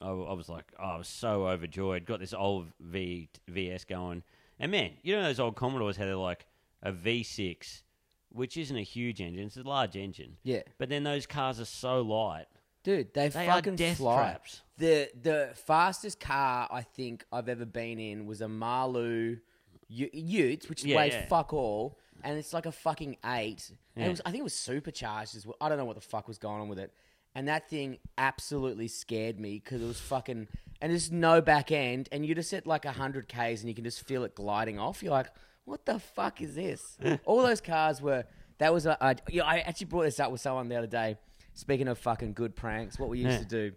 I, 0.00 0.08
I 0.08 0.32
was 0.34 0.48
like, 0.48 0.72
oh, 0.78 0.84
I 0.84 0.96
was 0.98 1.08
so 1.08 1.48
overjoyed. 1.48 2.04
Got 2.06 2.20
this 2.20 2.32
old 2.32 2.68
V 2.78 3.28
VS 3.48 3.84
going, 3.84 4.22
and 4.58 4.70
man, 4.70 4.92
you 5.02 5.16
know 5.16 5.22
those 5.24 5.40
old 5.40 5.56
Commodores 5.56 5.96
had 5.96 6.14
like 6.14 6.46
a 6.82 6.92
V6, 6.92 7.82
which 8.30 8.56
isn't 8.56 8.76
a 8.76 8.82
huge 8.82 9.20
engine; 9.20 9.46
it's 9.46 9.56
a 9.56 9.62
large 9.62 9.96
engine. 9.96 10.36
Yeah. 10.42 10.62
But 10.78 10.88
then 10.88 11.04
those 11.04 11.26
cars 11.26 11.60
are 11.60 11.64
so 11.64 12.02
light. 12.02 12.46
Dude, 12.84 13.12
they, 13.14 13.28
They 13.28 13.48
are 13.48 13.54
fucking 13.56 13.76
death 13.76 13.96
fly. 13.96 14.16
traps. 14.16 14.62
The 14.78 15.10
the 15.20 15.50
fastest 15.54 16.20
car 16.20 16.68
I 16.70 16.82
think 16.82 17.24
I've 17.32 17.48
ever 17.48 17.64
been 17.64 17.98
in 17.98 18.26
was 18.26 18.40
a 18.40 18.46
Maloo 18.46 19.40
U- 19.88 20.10
Ute, 20.12 20.68
which 20.68 20.84
Yeah, 20.84 20.96
weighs 20.96 21.12
yeah. 21.14 21.26
fuck 21.26 21.52
all, 21.52 21.98
and 22.22 22.38
it's 22.38 22.52
like 22.52 22.66
a 22.66 22.72
fucking 22.72 23.16
eight. 23.24 23.70
And 23.96 24.02
Yeah. 24.02 24.06
it 24.06 24.10
was, 24.10 24.20
I 24.26 24.30
think 24.30 24.40
it 24.40 24.44
was 24.44 24.54
supercharged 24.54 25.34
as 25.36 25.46
well. 25.46 25.56
I 25.60 25.68
don't 25.68 25.78
know 25.78 25.84
what 25.84 25.96
the 25.96 26.00
fuck 26.02 26.28
was 26.28 26.38
going 26.38 26.60
on 26.60 26.68
with 26.68 26.78
it. 26.78 26.92
And 27.34 27.48
that 27.48 27.68
thing 27.68 27.98
absolutely 28.16 28.88
scared 28.88 29.38
me 29.40 29.54
because 29.62 29.82
it 29.82 29.86
was 29.86 30.00
fucking 30.00 30.48
and 30.80 30.92
there's 30.92 31.10
no 31.10 31.40
back 31.40 31.72
end, 31.72 32.08
and 32.12 32.24
you 32.24 32.34
just 32.34 32.52
at 32.52 32.66
like 32.66 32.84
hundred 32.84 33.28
k's 33.28 33.60
and 33.62 33.68
you 33.68 33.74
can 33.74 33.84
just 33.84 34.02
feel 34.06 34.22
it 34.24 34.34
gliding 34.34 34.78
off. 34.78 35.02
You're 35.02 35.12
like, 35.12 35.28
what 35.66 35.84
the 35.84 35.98
fuck 35.98 36.40
is 36.40 36.54
this? 36.54 36.96
all 37.26 37.42
those 37.42 37.60
cars 37.60 38.00
were. 38.00 38.24
That 38.58 38.72
was 38.72 38.86
a. 38.86 38.96
I, 39.04 39.16
yeah, 39.28 39.42
I 39.44 39.58
actually 39.58 39.88
brought 39.88 40.04
this 40.04 40.18
up 40.18 40.32
with 40.32 40.40
someone 40.40 40.68
the 40.68 40.76
other 40.76 40.86
day. 40.86 41.18
Speaking 41.52 41.88
of 41.88 41.98
fucking 41.98 42.32
good 42.32 42.56
pranks, 42.56 42.98
what 42.98 43.10
we 43.10 43.18
used 43.18 43.30
Yeah. 43.30 43.38
to 43.38 43.70
do 43.70 43.76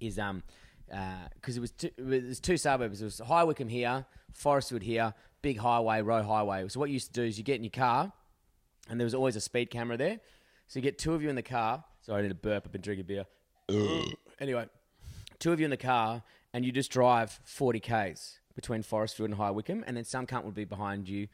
is 0.00 0.18
um 0.18 0.42
uh, 0.92 1.28
because 1.34 1.56
it 1.56 1.60
was 1.60 1.70
two, 1.70 1.90
it 1.96 2.26
was 2.26 2.40
two 2.40 2.56
suburbs. 2.56 3.00
It 3.00 3.04
was 3.04 3.20
High 3.20 3.44
Wycombe 3.44 3.68
here, 3.68 4.04
Forestwood 4.32 4.82
here, 4.82 5.14
big 5.42 5.58
highway, 5.58 6.02
road 6.02 6.24
highway. 6.24 6.66
So 6.68 6.80
what 6.80 6.88
you 6.88 6.94
used 6.94 7.14
to 7.14 7.20
do 7.20 7.22
is 7.26 7.38
you 7.38 7.44
get 7.44 7.56
in 7.56 7.62
your 7.64 7.70
car, 7.70 8.12
and 8.88 8.98
there 8.98 9.04
was 9.04 9.14
always 9.14 9.36
a 9.36 9.40
speed 9.40 9.70
camera 9.70 9.96
there. 9.96 10.18
So 10.66 10.78
you 10.78 10.82
get 10.82 10.98
two 10.98 11.14
of 11.14 11.22
you 11.22 11.28
in 11.28 11.36
the 11.36 11.42
car. 11.42 11.84
Sorry, 12.00 12.18
I 12.18 12.22
need 12.22 12.30
a 12.32 12.34
burp. 12.34 12.64
I've 12.66 12.72
been 12.72 12.80
drinking 12.80 13.06
beer. 13.06 13.24
anyway, 14.40 14.66
two 15.38 15.52
of 15.52 15.60
you 15.60 15.64
in 15.64 15.70
the 15.70 15.76
car, 15.76 16.22
and 16.52 16.64
you 16.64 16.72
just 16.72 16.90
drive 16.90 17.38
40 17.44 17.78
k's 17.78 18.39
between 18.60 18.82
Forestwood 18.82 19.30
and 19.30 19.38
High 19.38 19.50
Wycombe, 19.50 19.84
and 19.86 19.96
then 19.96 20.04
some 20.04 20.26
cunt 20.26 20.44
would 20.44 20.54
be 20.54 20.64
behind 20.64 21.08
you. 21.08 21.28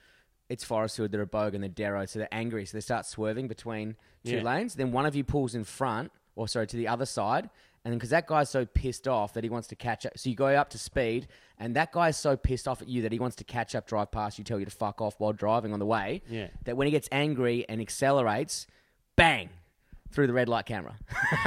It's 0.48 0.62
Forestwood, 0.62 1.10
they're 1.10 1.22
a 1.22 1.26
bogue, 1.26 1.54
and 1.54 1.62
they're 1.62 1.68
Darrow, 1.68 2.06
so 2.06 2.20
they're 2.20 2.28
angry. 2.32 2.64
So 2.66 2.76
they 2.76 2.80
start 2.80 3.04
swerving 3.04 3.48
between 3.48 3.96
two 4.24 4.36
Yeah. 4.36 4.42
lanes. 4.42 4.76
Then 4.76 4.92
one 4.92 5.04
of 5.06 5.16
you 5.16 5.24
pulls 5.24 5.54
in 5.56 5.64
front, 5.64 6.12
or 6.36 6.46
sorry, 6.46 6.68
to 6.68 6.76
the 6.76 6.86
other 6.86 7.04
side. 7.06 7.50
And 7.84 7.92
then 7.92 7.98
because 7.98 8.10
that 8.10 8.26
guy's 8.26 8.48
so 8.50 8.64
pissed 8.64 9.06
off 9.08 9.32
that 9.34 9.42
he 9.44 9.50
wants 9.50 9.66
to 9.68 9.76
catch 9.76 10.04
up, 10.06 10.16
so 10.18 10.28
you 10.30 10.36
go 10.36 10.46
up 10.46 10.70
to 10.70 10.78
speed, 10.78 11.26
and 11.58 11.74
that 11.76 11.90
guy's 11.92 12.16
so 12.16 12.36
pissed 12.36 12.66
off 12.68 12.80
at 12.82 12.88
you 12.88 13.02
that 13.02 13.12
he 13.12 13.18
wants 13.18 13.36
to 13.36 13.44
catch 13.44 13.74
up, 13.74 13.86
drive 13.88 14.10
past 14.12 14.38
you, 14.38 14.44
tell 14.44 14.58
you 14.60 14.64
to 14.64 14.70
fuck 14.70 15.00
off 15.00 15.14
while 15.18 15.32
driving 15.32 15.72
on 15.72 15.78
the 15.80 15.86
way. 15.86 16.22
Yeah. 16.28 16.48
That 16.64 16.76
when 16.76 16.86
he 16.86 16.90
gets 16.92 17.08
angry 17.10 17.64
and 17.68 17.80
accelerates, 17.80 18.66
bang, 19.16 19.50
through 20.12 20.26
the 20.28 20.32
red 20.32 20.48
light 20.48 20.66
camera. 20.66 20.94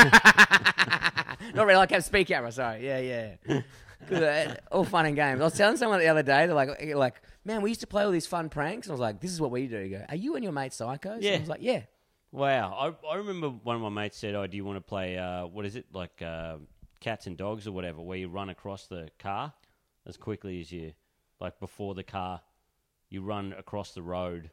Not 1.53 1.65
red 1.67 1.77
light 1.77 1.89
camera, 1.89 2.01
speed 2.01 2.27
camera. 2.27 2.51
Sorry. 2.51 2.85
Yeah, 2.85 2.99
yeah. 3.47 3.61
Good, 4.07 4.59
all 4.71 4.85
fun 4.85 5.05
and 5.05 5.15
games. 5.15 5.41
I 5.41 5.43
was 5.43 5.53
telling 5.57 5.77
someone 5.77 5.99
the 5.99 6.07
other 6.07 6.23
day, 6.23 6.45
they're 6.45 6.55
like, 6.55 6.93
like, 6.95 7.21
man, 7.43 7.61
we 7.61 7.69
used 7.69 7.81
to 7.81 7.87
play 7.87 8.03
all 8.03 8.11
these 8.11 8.25
fun 8.27 8.49
pranks. 8.49 8.87
And 8.87 8.91
I 8.91 8.95
was 8.95 9.01
like, 9.01 9.19
this 9.19 9.31
is 9.31 9.41
what 9.41 9.51
we 9.51 9.67
do. 9.67 9.77
You 9.79 9.97
go, 9.97 10.05
are 10.09 10.15
you 10.15 10.35
and 10.35 10.43
your 10.43 10.53
mate 10.53 10.71
psychos? 10.71 11.15
And 11.15 11.23
Yeah. 11.23 11.35
I 11.35 11.39
was 11.39 11.49
like, 11.49 11.61
yeah. 11.61 11.81
Wow, 12.31 12.95
I, 13.03 13.07
I 13.07 13.15
remember 13.17 13.49
one 13.49 13.75
of 13.75 13.81
my 13.81 13.89
mates 13.89 14.15
said, 14.17 14.35
"Oh, 14.35 14.45
do 14.45 14.55
you 14.55 14.63
want 14.63 14.77
to 14.77 14.81
play? 14.81 15.17
Uh, 15.17 15.47
what 15.47 15.65
is 15.65 15.75
it 15.75 15.87
like, 15.91 16.21
uh, 16.21 16.57
cats 16.99 17.25
and 17.25 17.35
dogs 17.35 17.65
or 17.65 17.71
whatever, 17.71 18.01
where 18.01 18.19
you 18.19 18.29
run 18.29 18.49
across 18.49 18.85
the 18.85 19.09
car 19.17 19.51
as 20.05 20.15
quickly 20.15 20.61
as 20.61 20.71
you, 20.71 20.93
like 21.39 21.59
before 21.59 21.95
the 21.95 22.03
car, 22.03 22.41
you 23.09 23.23
run 23.23 23.53
across 23.57 23.93
the 23.93 24.03
road 24.03 24.51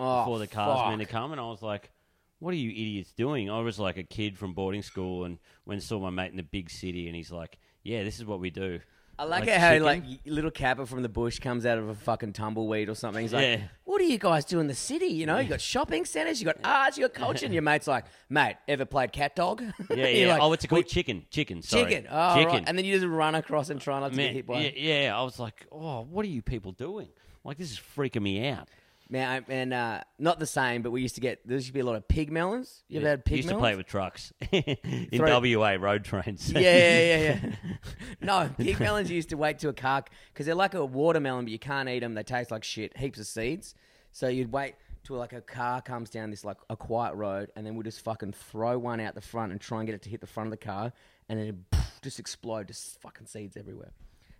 Oh, 0.00 0.18
before 0.18 0.40
the 0.40 0.48
car's 0.48 0.80
fuck. 0.80 0.88
meant 0.88 1.00
to 1.00 1.06
come." 1.06 1.30
And 1.30 1.40
I 1.40 1.44
was 1.44 1.62
like, 1.62 1.92
"What 2.40 2.54
are 2.54 2.56
you 2.56 2.70
idiots 2.72 3.12
doing?" 3.12 3.48
I 3.48 3.60
was 3.60 3.78
like 3.78 3.98
a 3.98 4.02
kid 4.02 4.36
from 4.36 4.52
boarding 4.52 4.82
school, 4.82 5.22
and 5.24 5.38
when 5.62 5.80
saw 5.80 6.00
my 6.00 6.10
mate 6.10 6.32
in 6.32 6.36
the 6.36 6.42
big 6.42 6.70
city, 6.70 7.06
and 7.06 7.14
he's 7.14 7.30
like, 7.30 7.56
"Yeah, 7.82 8.04
this 8.04 8.18
is 8.18 8.24
what 8.24 8.40
we 8.40 8.50
do." 8.50 8.80
I 9.18 9.24
like, 9.24 9.46
it 9.46 9.58
how 9.60 9.68
chicken? 9.70 9.84
like 9.84 10.02
little 10.24 10.50
Kappa 10.50 10.86
from 10.86 11.02
the 11.02 11.08
bush 11.08 11.38
comes 11.38 11.66
out 11.66 11.76
of 11.78 11.88
a 11.88 11.94
fucking 11.94 12.32
tumbleweed 12.32 12.88
or 12.88 12.94
something. 12.94 13.22
He's 13.22 13.32
like, 13.32 13.42
Yeah. 13.44 13.60
"What 13.84 13.98
do 13.98 14.04
you 14.04 14.18
guys 14.18 14.44
do 14.46 14.58
in 14.58 14.66
the 14.68 14.74
city? 14.74 15.06
You 15.06 15.26
know, 15.26 15.38
you 15.38 15.48
got 15.48 15.60
shopping 15.60 16.04
centers, 16.06 16.40
you 16.40 16.46
got 16.46 16.56
arts, 16.64 16.96
you 16.96 17.04
got 17.06 17.14
culture." 17.14 17.44
And 17.44 17.54
your 17.54 17.62
mate's 17.70 17.86
like, 17.86 18.06
"Mate, 18.30 18.56
ever 18.66 18.84
played 18.86 19.12
cat 19.12 19.36
dog?" 19.36 19.62
Yeah, 19.62 19.72
You're 19.96 20.08
yeah. 20.08 20.32
like, 20.32 20.42
oh, 20.42 20.52
it's 20.54 20.66
called 20.66 20.84
"We- 20.84 20.88
chicken. 20.90 21.26
Chicken. 21.30 21.62
Sorry. 21.62 21.84
chicken. 21.84 22.06
Oh, 22.10 22.34
chicken. 22.34 22.50
right. 22.52 22.64
And 22.66 22.76
then 22.78 22.84
you 22.84 22.94
just 22.94 23.06
run 23.06 23.34
across 23.34 23.68
and 23.70 23.80
try 23.80 24.00
not 24.00 24.10
to 24.12 24.16
Man, 24.16 24.28
get 24.28 24.34
hit 24.34 24.46
by. 24.46 24.60
yeah, 24.60 24.70
yeah, 25.04 25.18
I 25.18 25.22
was 25.22 25.38
like, 25.38 25.66
"Oh, 25.70 26.00
what 26.10 26.24
are 26.24 26.28
you 26.28 26.42
people 26.42 26.72
doing? 26.72 27.08
Like, 27.44 27.58
this 27.58 27.70
is 27.70 27.80
freaking 27.96 28.22
me 28.22 28.48
out." 28.48 28.68
Man, 29.12 29.28
I- 29.46 29.52
and 29.52 29.74
uh, 29.74 30.00
not 30.18 30.38
the 30.38 30.46
same, 30.46 30.80
but 30.80 30.90
we 30.90 31.02
used 31.02 31.16
to 31.16 31.20
get 31.20 31.46
there 31.46 31.56
used 31.56 31.66
to 31.66 31.72
be 31.74 31.80
a 31.80 31.84
lot 31.84 31.96
of 31.96 32.08
pig 32.08 32.32
melons. 32.32 32.82
You 32.88 32.98
ever 33.00 33.10
had 33.10 33.24
pig 33.26 33.36
used 33.36 33.48
melons? 33.50 33.60
to 33.60 33.62
play 33.62 33.76
with 33.76 33.86
trucks 33.86 34.32
in 34.50 35.08
Throw- 35.14 35.38
WA 35.40 35.76
road 35.78 36.02
trains. 36.02 36.50
yeah, 36.50 36.60
yeah, 36.60 37.00
yeah, 37.00 37.38
yeah. 37.44 37.74
no, 38.22 38.50
pig 38.56 38.80
melons 38.80 39.10
you 39.10 39.16
used 39.16 39.28
to 39.28 39.36
wait 39.36 39.58
to 39.58 39.68
a 39.68 39.74
car 39.74 40.02
because 40.32 40.46
they're 40.46 40.54
like 40.54 40.72
a 40.72 40.82
watermelon, 40.82 41.44
but 41.44 41.52
you 41.52 41.58
can't 41.58 41.90
eat 41.90 42.00
them. 42.00 42.14
They 42.14 42.22
taste 42.22 42.50
like 42.50 42.64
shit, 42.64 42.96
heaps 42.96 43.18
of 43.20 43.26
seeds. 43.26 43.74
So 44.12 44.28
you'd 44.28 44.50
wait 44.50 44.76
till 45.04 45.16
like 45.16 45.34
a 45.34 45.42
car 45.42 45.82
comes 45.82 46.08
down 46.08 46.30
this 46.30 46.42
like 46.42 46.56
a 46.70 46.76
quiet 46.76 47.14
road, 47.14 47.52
and 47.54 47.66
then 47.66 47.74
we'll 47.74 47.82
just 47.82 48.00
fucking 48.00 48.32
throw 48.32 48.78
one 48.78 48.98
out 48.98 49.14
the 49.14 49.20
front 49.20 49.52
and 49.52 49.60
try 49.60 49.80
and 49.80 49.86
get 49.86 49.94
it 49.94 50.00
to 50.02 50.08
hit 50.08 50.22
the 50.22 50.26
front 50.26 50.46
of 50.46 50.52
the 50.52 50.56
car, 50.64 50.90
and 51.28 51.38
then 51.38 51.46
it 51.48 51.78
just 52.00 52.18
explode, 52.18 52.68
just 52.68 52.98
fucking 53.02 53.26
seeds 53.26 53.58
everywhere. 53.58 53.92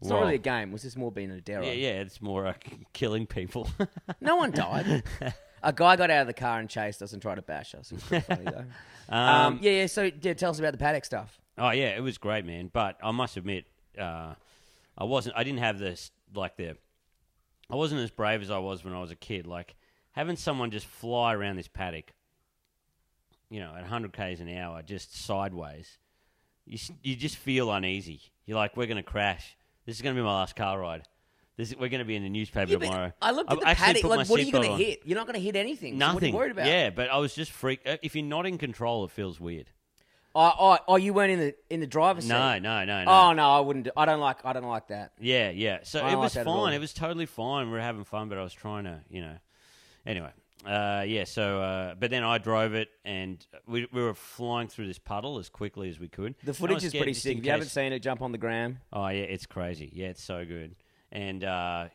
It's 0.03 0.11
not 0.11 0.21
really 0.23 0.35
a 0.35 0.39
game. 0.39 0.73
Was 0.73 0.83
this 0.83 0.97
more 0.97 1.11
being 1.11 1.31
a 1.31 1.35
dero. 1.37 1.65
yeah, 1.65 1.73
yeah, 1.73 2.01
it's 2.01 2.21
more 2.21 2.47
uh, 2.47 2.55
killing 2.93 3.27
people. 3.27 3.69
No 4.21 4.37
one 4.37 4.51
died. 4.51 5.03
a 5.63 5.73
guy 5.73 5.97
got 5.97 6.11
out 6.11 6.23
of 6.23 6.27
the 6.27 6.33
car 6.35 6.59
and 6.61 6.69
chased 6.69 7.03
us 7.03 7.13
and 7.13 7.23
tried 7.23 7.37
to 7.37 7.43
bash 7.43 7.75
us. 7.75 7.91
It 7.91 7.95
was 7.95 8.05
pretty 8.05 8.25
funny 8.27 8.45
though. 8.45 8.65
Um, 9.09 9.59
yeah, 9.63 9.73
yeah. 9.73 9.87
So 9.87 10.11
yeah, 10.23 10.33
tell 10.35 10.51
us 10.51 10.59
about 10.61 10.73
the 10.73 10.79
paddock 10.79 11.05
stuff. 11.05 11.41
oh 11.59 11.71
yeah, 11.71 11.97
it 11.97 12.03
was 12.03 12.19
great, 12.19 12.45
man. 12.47 12.71
But 12.73 12.99
I 13.03 13.11
must 13.11 13.37
admit, 13.37 13.67
uh, 13.99 14.35
I 14.97 15.05
wasn't. 15.05 15.37
I 15.37 15.43
didn't 15.45 15.59
have 15.59 15.79
this 15.79 16.11
like 16.35 16.57
the. 16.57 16.77
I 17.69 17.75
wasn't 17.75 18.01
as 18.01 18.11
brave 18.11 18.43
as 18.43 18.51
I 18.51 18.59
was 18.59 18.85
when 18.85 18.95
I 18.95 19.01
was 19.01 19.11
a 19.11 19.17
kid. 19.17 19.47
Like 19.47 19.75
having 20.13 20.37
someone 20.37 20.71
just 20.71 20.87
fly 20.87 21.35
around 21.35 21.57
this 21.57 21.69
paddock, 21.69 22.13
you 23.51 23.61
know, 23.61 23.71
at 23.75 23.81
100 23.83 24.13
k's 24.13 24.41
an 24.41 24.49
hour, 24.57 24.83
just 24.83 25.15
sideways. 25.25 25.99
You 26.65 26.75
s- 26.75 26.93
you 27.03 27.17
just 27.17 27.37
feel 27.37 27.71
uneasy. 27.73 28.21
You're 28.47 28.57
like, 28.57 28.77
we're 28.77 28.87
gonna 28.87 29.03
crash. 29.03 29.57
This 29.87 29.97
is 29.97 30.03
gonna 30.03 30.15
be 30.15 30.23
my 30.23 30.33
last 30.41 30.57
car 30.57 30.79
ride. 30.79 31.03
This 31.57 31.71
is, 31.71 31.77
we're 31.77 31.89
gonna 31.91 32.05
be 32.05 32.17
in 32.17 32.23
the 32.23 32.29
newspaper 32.31 32.71
Yeah, 32.73 32.79
but 32.79 32.87
tomorrow. 32.87 33.13
I 33.21 33.31
looked 33.33 33.51
at 33.51 33.59
I've 33.59 33.61
the 33.63 33.69
actually 33.69 33.87
paddock. 33.87 34.03
put 34.03 34.11
my 34.11 34.17
Like, 34.17 34.29
what 34.29 34.41
are 34.41 34.43
you 34.43 34.53
going 34.53 34.65
seatbelt 34.65 34.67
to 34.67 34.73
on. 34.73 34.79
hit? 34.81 35.01
You're 35.05 35.19
not 35.19 35.27
going 35.27 35.35
to 35.39 35.45
hit 35.45 35.57
anything. 35.57 35.93
So 35.93 35.99
what 35.99 36.11
are 36.11 36.15
Nothing. 36.15 36.33
you 36.33 36.37
worried 36.39 36.53
about? 36.53 36.67
Yeah, 36.67 36.91
but 36.91 37.11
I 37.11 37.19
was 37.19 37.35
just 37.35 37.51
freaked. 37.53 37.87
uh, 37.87 37.97
If 38.03 38.15
you're 38.17 38.25
not 38.25 38.47
in 38.47 38.57
control, 38.59 39.05
it 39.05 39.11
feels 39.11 39.39
weird. 39.39 39.69
Oh, 40.35 40.51
oh, 40.59 40.79
oh, 40.89 40.97
you 40.97 41.13
weren't 41.13 41.31
in 41.33 41.39
the 41.41 41.55
in 41.69 41.81
the 41.81 41.87
driver's 41.87 42.25
seat. 42.25 42.31
No, 42.31 42.59
no, 42.59 42.85
no, 42.87 43.05
no. 43.05 43.11
Oh 43.11 43.33
no, 43.35 43.51
I 43.51 43.61
wouldn't. 43.61 43.85
Do, 43.85 43.91
I 43.95 44.07
don't 44.07 44.19
like. 44.21 44.47
I 44.47 44.55
don't 44.55 44.63
like 44.65 44.89
that. 44.89 45.13
Yeah, 45.21 45.51
yeah. 45.51 45.81
So 45.83 45.99
I 46.01 46.07
it 46.09 46.11
don't 46.13 46.21
like 46.21 46.25
was 46.25 46.33
that 46.35 46.41
at 46.41 46.47
all. 46.47 46.65
fine. 46.65 46.73
It 46.73 46.79
was 46.81 46.95
totally 46.95 47.27
fine. 47.27 47.67
We 47.67 47.73
were 47.73 47.81
having 47.81 48.05
fun, 48.05 48.31
but 48.31 48.39
I 48.39 48.43
was 48.43 48.55
trying 48.55 48.85
to, 48.85 49.01
you 49.11 49.21
know. 49.21 49.37
Anyway, 50.07 50.31
uh, 50.67 51.05
yeah. 51.07 51.25
So, 51.25 51.61
uh, 51.61 51.95
but 51.95 52.11
then 52.11 52.23
I 52.23 52.39
drove 52.39 52.75
it, 52.75 52.89
and 53.05 53.45
we, 53.67 53.89
we 53.93 54.03
were 54.03 54.15
flying 54.15 54.69
through 54.69 54.87
this 54.87 54.99
puddle 54.99 55.39
as 55.39 55.49
quickly 55.49 55.89
as 55.89 55.99
we 55.99 56.09
could. 56.09 56.35
The 56.45 56.55
footage 56.55 56.85
is 56.85 56.93
pretty 56.93 57.15
sick. 57.15 57.39
If 57.39 57.45
you 57.45 57.51
haven't 57.51 57.69
seen 57.69 57.93
it, 57.93 58.01
jump 58.01 58.23
on 58.23 58.33
the 58.33 58.39
gram. 58.39 58.79
Oh 58.93 59.09
yeah, 59.09 59.23
it's 59.23 59.47
crazy. 59.47 59.91
Yeah, 59.93 60.09
it's 60.09 60.23
so 60.23 60.45
good. 60.45 60.75
And 61.11 61.45
uh, 61.45 61.87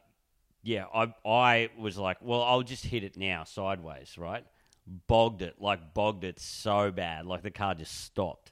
yeah, 0.64 0.86
I 0.94 1.14
I 1.26 1.70
was 1.80 1.98
like, 1.98 2.18
well, 2.22 2.44
I'll 2.44 2.64
just 2.64 2.86
hit 2.86 3.04
it 3.04 3.18
now 3.18 3.44
sideways, 3.44 4.18
right? 4.18 4.46
Bogged 5.08 5.42
it, 5.42 5.56
like 5.60 5.94
bogged 5.94 6.24
it 6.24 6.40
so 6.40 6.92
bad, 6.92 7.26
like 7.26 7.44
the 7.44 7.52
car 7.52 7.74
just 7.74 8.04
stopped. 8.04 8.52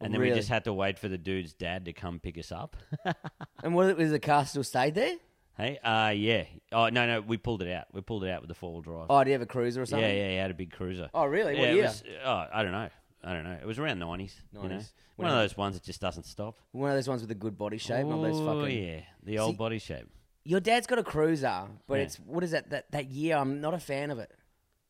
And 0.00 0.14
then 0.14 0.20
we 0.22 0.30
just 0.30 0.48
had 0.48 0.64
to 0.64 0.72
wait 0.72 0.98
for 0.98 1.08
the 1.08 1.18
dude's 1.18 1.52
dad 1.52 1.84
to 1.84 1.92
come 1.92 2.20
pick 2.20 2.38
us 2.38 2.50
up. 2.52 2.76
And 3.62 3.74
what 3.74 3.94
was 3.98 4.10
the 4.10 4.18
car 4.18 4.46
still 4.46 4.64
stayed 4.64 4.94
there? 4.94 5.16
Hey, 5.60 5.78
uh, 5.78 6.10
yeah. 6.10 6.44
Oh 6.72 6.88
no, 6.88 7.06
no, 7.06 7.20
we 7.20 7.36
pulled 7.36 7.62
it 7.62 7.70
out. 7.72 7.86
We 7.92 8.00
pulled 8.00 8.24
it 8.24 8.30
out 8.30 8.40
with 8.42 8.48
the 8.48 8.54
four 8.54 8.72
wheel 8.72 8.82
drive. 8.82 9.06
Oh, 9.10 9.22
do 9.24 9.30
you 9.30 9.34
have 9.34 9.42
a 9.42 9.46
cruiser 9.46 9.82
or 9.82 9.86
something? 9.86 10.08
yeah, 10.08 10.14
yeah, 10.14 10.28
he 10.30 10.36
had 10.36 10.50
a 10.50 10.54
big 10.54 10.72
cruiser. 10.72 11.10
Oh, 11.14 11.24
really? 11.24 11.54
yeah, 11.54 11.60
What 11.60 11.68
it 11.70 11.74
year? 11.74 11.84
was- 11.84 12.02
oh, 12.24 12.44
I 12.52 12.62
don't 12.62 12.72
know. 12.72 12.88
I 13.22 13.32
don't 13.34 13.44
know. 13.44 13.58
It 13.60 13.66
was 13.66 13.78
around 13.78 13.98
nineties. 13.98 14.34
You 14.52 14.60
know, 14.68 14.76
90s. 14.76 14.92
one 15.16 15.28
of 15.30 15.36
those 15.36 15.56
ones 15.56 15.74
that 15.74 15.84
just 15.84 16.00
doesn't 16.00 16.24
stop. 16.24 16.56
One 16.72 16.90
of 16.90 16.96
those 16.96 17.08
ones 17.08 17.20
with 17.20 17.30
a 17.30 17.34
good 17.34 17.58
body 17.58 17.76
shape. 17.78 18.06
not 18.06 18.22
those 18.22 18.40
oh 18.40 18.60
fucking. 18.62 18.82
yeah, 18.84 19.00
the 19.22 19.38
old 19.38 19.52
See- 19.54 19.58
body 19.58 19.78
shape. 19.78 20.08
Your 20.42 20.60
dad's 20.60 20.86
got 20.86 20.98
a 20.98 21.02
cruiser, 21.02 21.64
but 21.86 21.96
Yeah. 21.96 22.04
it's 22.04 22.16
what 22.20 22.42
is 22.42 22.52
that? 22.52 22.70
That 22.70 22.90
that 22.92 23.10
year, 23.10 23.36
I'm 23.36 23.60
not 23.60 23.74
a 23.74 23.78
fan 23.78 24.10
of 24.10 24.18
it. 24.18 24.30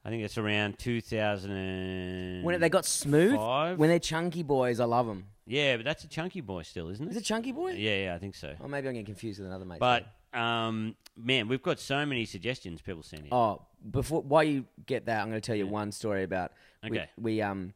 I 0.04 0.08
think 0.10 0.22
it's 0.22 0.38
around 0.38 0.78
2000. 0.78 1.50
And 1.50 2.44
When 2.44 2.58
they 2.60 2.68
got 2.70 2.86
smooth, 2.86 3.34
Five? 3.36 3.76
when 3.78 3.90
they're 3.90 3.98
chunky 3.98 4.42
boys, 4.44 4.78
I 4.80 4.84
love 4.84 5.06
them. 5.06 5.26
yeah, 5.46 5.76
but 5.76 5.84
that's 5.84 6.04
a 6.04 6.08
chunky 6.08 6.40
boy 6.40 6.62
still, 6.62 6.88
isn't 6.88 7.04
it? 7.04 7.10
Is 7.10 7.16
it 7.16 7.24
chunky 7.24 7.50
boy? 7.52 7.72
Yeah, 7.72 8.04
yeah, 8.04 8.14
I 8.14 8.18
think 8.18 8.36
so. 8.36 8.54
Or 8.60 8.68
maybe 8.68 8.86
I'm 8.88 8.94
getting 8.94 9.04
confused 9.06 9.40
with 9.40 9.48
another 9.48 9.64
mate. 9.66 9.80
But 9.80 10.06
um, 10.32 10.94
man, 11.16 11.48
we've 11.48 11.62
got 11.62 11.78
so 11.80 12.04
many 12.06 12.24
suggestions 12.24 12.80
people 12.80 13.02
send 13.02 13.22
in. 13.22 13.28
Oh, 13.32 13.62
before 13.90 14.22
while 14.22 14.44
you 14.44 14.64
get 14.86 15.06
that, 15.06 15.20
I'm 15.22 15.28
going 15.30 15.40
to 15.40 15.46
tell 15.46 15.56
you 15.56 15.66
one 15.66 15.92
story 15.92 16.22
about. 16.22 16.52
We, 16.82 16.90
Okay. 16.98 17.10
we 17.18 17.42
um, 17.42 17.74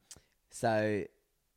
so. 0.51 1.05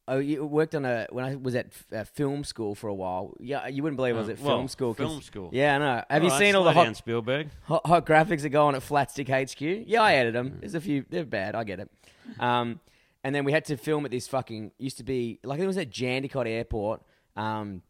Oh, 0.10 0.20
you 0.20 0.46
worked 0.46 0.74
on 0.74 0.86
a 0.86 1.06
when 1.10 1.26
I 1.26 1.36
was 1.36 1.54
at 1.54 1.68
uh, 1.94 2.06
film 2.06 2.46
school 2.46 2.76
for 2.76 2.88
a 2.88 2.94
while. 2.94 3.36
Yeah, 3.42 3.68
you 3.68 3.84
wouldn't 3.84 3.98
believe 3.98 4.16
I 4.16 4.20
was 4.20 4.30
Oh, 4.30 4.32
at 4.32 4.40
well, 4.40 4.56
film 4.56 4.68
school. 4.70 4.94
'cause- 4.94 5.06
film 5.06 5.22
school. 5.22 5.50
Yeah, 5.52 5.76
I 5.76 5.78
know. 5.80 6.04
Have 6.10 6.24
you 6.24 6.30
All 6.30 6.36
right, 6.40 6.46
seen 6.46 6.56
all 6.56 6.64
the 6.64 6.72
hot, 6.72 6.86
down, 6.86 6.96
Spielberg? 6.96 7.50
hot, 7.64 7.86
hot 7.86 8.06
graphics 8.06 8.42
that 8.44 8.50
go 8.52 8.68
on 8.68 8.76
at 8.76 8.84
Flatstick 8.84 9.28
HQ? 9.28 9.60
Yeah, 9.86 10.02
I 10.02 10.14
edit 10.14 10.32
them. 10.34 10.60
There's 10.62 10.76
a 10.76 10.80
few. 10.80 11.04
They're 11.10 11.26
bad. 11.26 11.56
I 11.56 11.66
get 11.66 11.82
it. 11.82 11.92
Um, 12.40 12.80
and 13.26 13.36
then 13.36 13.44
we 13.44 13.52
had 13.52 13.66
to 13.66 13.76
film 13.76 14.06
at 14.06 14.12
this 14.12 14.30
fucking 14.30 14.72
used 14.78 14.96
to 15.00 15.04
be 15.04 15.40
like 15.44 15.60
it 15.60 15.68
was 15.68 15.78
at 15.78 15.90
Jandakot 15.90 16.48
Airport. 16.48 17.02
Um, 17.36 17.82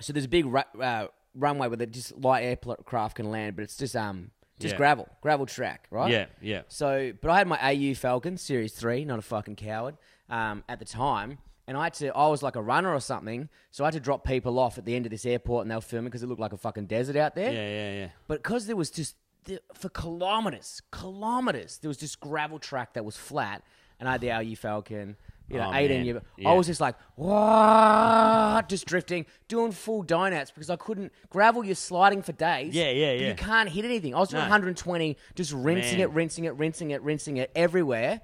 so 0.00 0.14
there's 0.14 0.24
a 0.24 0.28
big 0.28 0.46
ru- 0.46 0.80
uh, 0.80 1.08
runway 1.38 1.68
where 1.68 1.76
the 1.76 1.86
just 1.86 2.16
light 2.18 2.42
aircraft 2.44 3.16
can 3.16 3.30
land, 3.30 3.56
but 3.56 3.62
it's 3.62 3.76
just 3.76 3.94
um 3.96 4.30
just 4.60 4.72
Yeah. 4.72 4.78
gravel, 4.78 5.08
gravel 5.20 5.46
track, 5.46 5.86
right? 5.90 6.10
Yeah, 6.10 6.26
yeah. 6.40 6.62
So, 6.68 7.12
but 7.22 7.30
I 7.30 7.38
had 7.38 7.46
my 7.46 7.58
AU 7.62 7.94
Falcon 7.94 8.36
Series 8.36 8.72
Three, 8.72 9.04
not 9.04 9.18
a 9.18 9.22
fucking 9.22 9.54
coward, 9.56 9.96
um, 10.28 10.64
at 10.68 10.80
the 10.80 10.84
time, 10.84 11.38
and 11.68 11.76
I 11.76 11.84
had 11.84 11.94
to. 11.94 12.08
I 12.16 12.26
was 12.26 12.42
like 12.42 12.56
a 12.56 12.62
runner 12.62 12.92
or 12.92 13.00
something, 13.00 13.48
so 13.70 13.84
I 13.84 13.86
had 13.86 13.94
to 13.94 14.00
drop 14.00 14.24
people 14.26 14.58
off 14.58 14.76
at 14.76 14.84
the 14.84 14.96
end 14.96 15.06
of 15.06 15.10
this 15.10 15.24
airport, 15.24 15.62
and 15.62 15.70
they 15.70 15.76
were 15.76 15.80
filming 15.80 16.06
because 16.10 16.24
it 16.24 16.26
looked 16.26 16.40
like 16.40 16.52
a 16.52 16.56
fucking 16.56 16.86
desert 16.86 17.14
out 17.16 17.34
there. 17.36 17.52
Yeah, 17.52 17.68
yeah, 17.68 18.00
yeah. 18.04 18.08
But 18.26 18.42
because 18.42 18.66
there 18.66 18.74
was 18.76 18.90
just 18.90 19.14
the- 19.44 19.62
for 19.74 19.88
kilometers, 19.90 20.82
kilometers, 20.90 21.78
there 21.78 21.88
was 21.88 21.96
just 21.98 22.18
gravel 22.20 22.58
track 22.58 22.94
that 22.94 23.04
was 23.04 23.16
flat, 23.16 23.62
and 24.00 24.08
I 24.08 24.12
had 24.12 24.20
the 24.20 24.32
AU 24.32 24.54
Falcon. 24.56 25.16
You 25.48 25.56
know, 25.58 25.70
Oh, 25.72 25.74
18 25.74 25.96
man. 25.96 26.04
year. 26.06 26.22
Yeah. 26.36 26.50
I 26.50 26.52
was 26.52 26.66
just 26.66 26.80
like, 26.80 26.94
what? 27.16 28.68
Just 28.68 28.86
drifting, 28.86 29.26
doing 29.48 29.72
full 29.72 30.02
donuts 30.02 30.50
because 30.50 30.70
I 30.70 30.76
couldn't 30.76 31.12
gravel. 31.30 31.64
You're 31.64 31.74
sliding 31.74 32.22
for 32.22 32.32
days. 32.32 32.74
Yeah, 32.74 32.90
yeah, 32.90 33.12
but 33.14 33.20
yeah. 33.20 33.28
You 33.28 33.34
can't 33.34 33.68
hit 33.68 33.84
anything. 33.84 34.14
I 34.14 34.18
was 34.20 34.28
doing 34.28 34.40
No. 34.42 34.48
120, 34.50 35.16
just 35.34 35.52
rinsing 35.52 35.98
Man. 35.98 36.08
it, 36.08 36.10
rinsing 36.10 36.44
it, 36.44 36.54
rinsing 36.54 36.90
it, 36.90 37.02
rinsing 37.02 37.36
it 37.38 37.50
everywhere, 37.56 38.20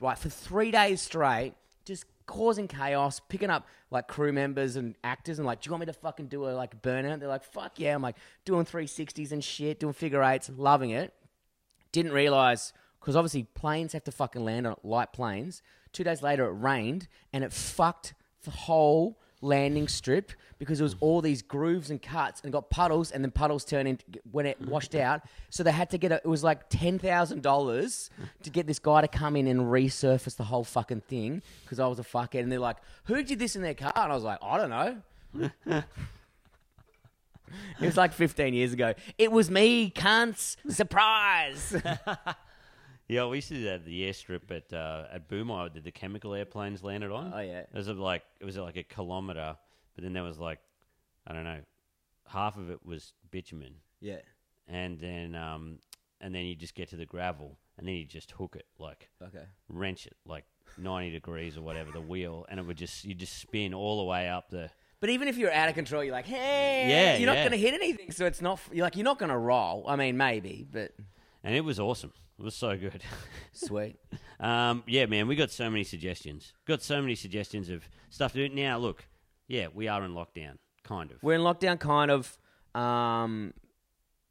right 0.00 0.16
for 0.18 0.28
three 0.28 0.70
days 0.70 1.00
straight, 1.02 1.54
just 1.84 2.04
causing 2.26 2.68
chaos, 2.68 3.20
picking 3.28 3.50
up 3.50 3.66
like 3.90 4.06
crew 4.06 4.32
members 4.32 4.76
and 4.76 4.94
actors 5.02 5.38
and 5.38 5.46
like, 5.46 5.62
do 5.62 5.68
you 5.68 5.72
want 5.72 5.80
me 5.80 5.86
to 5.86 5.92
fucking 5.94 6.26
do 6.26 6.46
a 6.48 6.50
like 6.50 6.80
burnout? 6.82 7.20
They're 7.20 7.28
like, 7.28 7.44
fuck 7.44 7.80
yeah. 7.80 7.94
I'm 7.94 8.02
like 8.02 8.16
doing 8.44 8.64
360s 8.66 9.32
and 9.32 9.42
shit, 9.42 9.80
doing 9.80 9.94
figure 9.94 10.22
eights, 10.22 10.50
loving 10.54 10.90
it. 10.90 11.12
Didn't 11.90 12.12
realize 12.12 12.72
because 13.00 13.16
obviously 13.16 13.44
planes 13.44 13.92
have 13.92 14.04
to 14.04 14.12
fucking 14.12 14.44
land 14.44 14.66
on 14.66 14.76
light 14.82 15.12
planes. 15.12 15.62
Two 15.92 16.04
days 16.04 16.22
later, 16.22 16.46
it 16.46 16.52
rained 16.52 17.08
and 17.32 17.44
it 17.44 17.52
fucked 17.52 18.14
the 18.44 18.50
whole 18.50 19.18
landing 19.40 19.86
strip 19.86 20.32
because 20.58 20.78
there 20.78 20.84
was 20.84 20.96
all 21.00 21.22
these 21.22 21.42
grooves 21.42 21.90
and 21.90 22.02
cuts 22.02 22.40
and 22.42 22.52
got 22.52 22.70
puddles 22.70 23.12
and 23.12 23.22
then 23.22 23.30
puddles 23.30 23.64
turned 23.64 23.88
into 23.88 24.04
when 24.30 24.46
it 24.46 24.60
washed 24.60 24.94
out. 24.94 25.22
So 25.50 25.62
they 25.62 25.70
had 25.70 25.90
to 25.90 25.98
get 25.98 26.10
a, 26.10 26.16
it 26.16 26.26
was 26.26 26.42
like 26.42 26.68
ten 26.68 26.98
thousand 26.98 27.42
dollars 27.42 28.10
to 28.42 28.50
get 28.50 28.66
this 28.66 28.78
guy 28.78 29.00
to 29.00 29.08
come 29.08 29.36
in 29.36 29.46
and 29.46 29.60
resurface 29.60 30.36
the 30.36 30.44
whole 30.44 30.64
fucking 30.64 31.02
thing 31.02 31.42
because 31.64 31.78
I 31.78 31.86
was 31.86 31.98
a 31.98 32.04
fuckhead 32.04 32.40
and 32.40 32.50
they're 32.50 32.58
like, 32.58 32.78
who 33.04 33.22
did 33.22 33.38
this 33.38 33.54
in 33.54 33.62
their 33.62 33.74
car? 33.74 33.92
And 33.94 34.12
I 34.12 34.14
was 34.14 34.24
like, 34.24 34.38
I 34.42 34.56
don't 34.56 34.70
know. 34.70 35.82
It 37.80 37.86
was 37.86 37.96
like 37.96 38.12
15 38.12 38.52
years 38.52 38.74
ago. 38.74 38.92
It 39.16 39.32
was 39.32 39.50
me, 39.50 39.90
cunts. 39.90 40.56
Surprise. 40.68 41.74
Yeah, 43.08 43.24
we 43.26 43.38
used 43.38 43.48
to 43.48 43.54
do 43.54 43.64
that 43.64 43.74
at 43.76 43.84
the 43.86 44.02
airstrip 44.02 44.50
at 44.50 44.72
uh, 44.72 45.04
at 45.10 45.28
Boomai 45.28 45.72
that 45.72 45.84
the 45.84 45.90
chemical 45.90 46.34
airplanes 46.34 46.82
landed 46.84 47.10
on. 47.10 47.32
Oh, 47.34 47.40
yeah. 47.40 47.60
it 47.60 47.74
was 47.74 47.88
like 47.88 48.22
it 48.40 48.44
was 48.44 48.56
like 48.58 48.76
a 48.76 48.82
kilometer, 48.82 49.56
but 49.94 50.04
then 50.04 50.12
there 50.12 50.22
was 50.22 50.38
like 50.38 50.58
I 51.26 51.32
don't 51.32 51.44
know, 51.44 51.60
half 52.26 52.56
of 52.58 52.70
it 52.70 52.84
was 52.84 53.14
bitumen, 53.30 53.74
yeah. 54.00 54.18
and 54.66 54.98
then 54.98 55.34
um, 55.34 55.78
and 56.20 56.34
then 56.34 56.44
you 56.44 56.54
just 56.54 56.74
get 56.74 56.88
to 56.90 56.96
the 56.96 57.06
gravel, 57.06 57.56
and 57.78 57.86
then 57.88 57.94
you 57.94 58.04
just 58.04 58.30
hook 58.32 58.56
it 58.56 58.66
like 58.78 59.08
Okay. 59.22 59.44
wrench 59.68 60.06
it 60.06 60.16
like 60.26 60.44
ninety 60.76 61.10
degrees 61.10 61.56
or 61.56 61.62
whatever 61.62 61.90
the 61.90 62.00
wheel, 62.02 62.44
and 62.50 62.60
it 62.60 62.66
would 62.66 62.76
just 62.76 63.04
you 63.04 63.14
just 63.14 63.38
spin 63.40 63.72
all 63.72 63.98
the 63.98 64.04
way 64.04 64.28
up 64.28 64.50
the. 64.50 64.68
But 65.00 65.10
even 65.10 65.28
if 65.28 65.38
you're 65.38 65.52
out 65.52 65.68
of 65.68 65.76
control, 65.76 66.02
you're 66.02 66.12
like, 66.12 66.26
hey, 66.26 66.88
Yeah, 66.90 67.16
you're 67.18 67.26
not 67.28 67.36
yeah. 67.36 67.42
going 67.48 67.52
to 67.52 67.56
hit 67.56 67.72
anything. 67.72 68.10
So 68.10 68.26
it's 68.26 68.42
not, 68.42 68.58
you're 68.72 68.82
like, 68.84 68.96
you're 68.96 69.04
not 69.04 69.16
going 69.16 69.28
to 69.30 69.38
roll. 69.38 69.84
I 69.86 69.94
mean, 69.94 70.16
maybe, 70.16 70.66
but 70.68 70.90
And 71.44 71.54
it 71.54 71.60
was 71.60 71.78
awesome. 71.78 72.12
It 72.38 72.44
was 72.44 72.54
so 72.54 72.76
good. 72.76 73.02
sweet. 73.52 73.96
Um, 74.38 74.84
yeah, 74.86 75.06
man, 75.06 75.26
we 75.26 75.34
got 75.34 75.50
so 75.50 75.68
many 75.68 75.82
suggestions. 75.82 76.52
Got 76.66 76.82
so 76.82 77.00
many 77.00 77.16
suggestions 77.16 77.68
of 77.68 77.88
stuff 78.10 78.32
to 78.34 78.48
do. 78.48 78.54
Now, 78.54 78.78
look, 78.78 79.04
yeah, 79.48 79.66
we 79.74 79.88
are 79.88 80.04
in 80.04 80.12
lockdown, 80.12 80.58
kind 80.84 81.10
of. 81.10 81.22
We're 81.22 81.34
in 81.34 81.40
lockdown, 81.40 81.80
kind 81.80 82.10
of. 82.10 82.38
Um, 82.74 83.54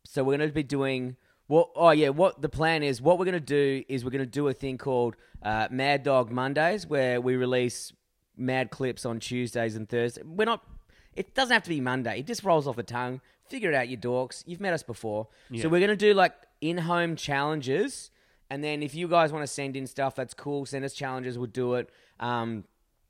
so 0.06 0.24
we're 0.24 0.38
going 0.38 0.50
to 0.50 0.54
be 0.54 0.64
doing 0.64 1.18
what? 1.48 1.70
Oh 1.76 1.92
yeah, 1.92 2.10
what 2.10 2.42
the 2.42 2.50
plan 2.50 2.82
is? 2.82 3.02
What 3.02 3.20
we're 3.20 3.26
going 3.26 3.34
to 3.34 3.40
do 3.42 3.84
is 3.90 4.06
we're 4.06 4.12
going 4.12 4.24
to 4.24 4.26
do 4.26 4.48
a 4.48 4.54
thing 4.54 4.78
called 4.78 5.16
uh, 5.44 5.68
Mad 5.70 6.04
Dog 6.04 6.32
Mondays, 6.32 6.88
where 6.88 7.20
we 7.20 7.36
release 7.36 7.92
mad 8.38 8.70
clips 8.70 9.06
on 9.06 9.20
Tuesdays 9.20 9.76
and 9.76 9.90
Thursdays. 9.90 10.24
We're 10.26 10.46
not. 10.46 10.64
It 11.16 11.34
doesn't 11.34 11.54
have 11.54 11.64
to 11.64 11.70
be 11.70 11.82
Monday. 11.82 12.20
It 12.20 12.28
just 12.28 12.44
rolls 12.44 12.68
off 12.68 12.76
the 12.78 12.84
tongue. 12.84 13.20
Figure 13.50 13.72
it 13.72 13.76
out, 13.76 13.88
you 13.88 13.98
dorks. 13.98 14.44
You've 14.46 14.62
met 14.62 14.74
us 14.74 14.84
before. 14.84 15.28
So 15.62 15.70
we're 15.70 15.80
going 15.80 15.90
to 15.90 15.96
do 15.96 16.14
like 16.14 16.34
in-home 16.62 17.16
challenges, 17.16 18.12
and 18.50 18.64
then 18.64 18.82
if 18.82 18.96
you 18.96 19.08
guys 19.08 19.32
want 19.32 19.44
to 19.44 19.48
send 19.48 19.76
in 19.76 19.88
stuff, 19.88 20.16
that's 20.16 20.34
cool. 20.34 20.66
Send 20.66 20.86
us 20.86 20.94
challenges. 20.94 21.38
We'll 21.38 21.48
do 21.48 21.76
it. 21.76 21.90
Um, 22.20 22.64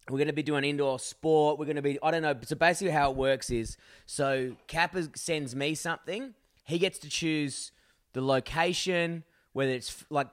we're 0.10 0.18
going 0.18 0.28
to 0.28 0.34
be 0.34 0.44
doing 0.44 0.64
indoor 0.64 1.00
sport. 1.00 1.60
We're 1.60 1.66
going 1.66 1.76
to 1.76 1.82
be, 1.82 2.00
I 2.02 2.12
don't 2.12 2.22
know. 2.22 2.36
So 2.44 2.56
basically, 2.56 2.92
how 2.92 3.12
it 3.12 3.18
works 3.18 3.50
is 3.50 3.78
so 4.06 4.56
Kappa 4.68 5.10
sends 5.16 5.56
me 5.56 5.76
something. 5.76 6.34
He 6.64 6.80
gets 6.80 6.98
to 7.00 7.10
choose 7.10 7.72
the 8.14 8.22
location, 8.22 9.24
whether 9.54 9.72
it's 9.72 10.06
like 10.10 10.28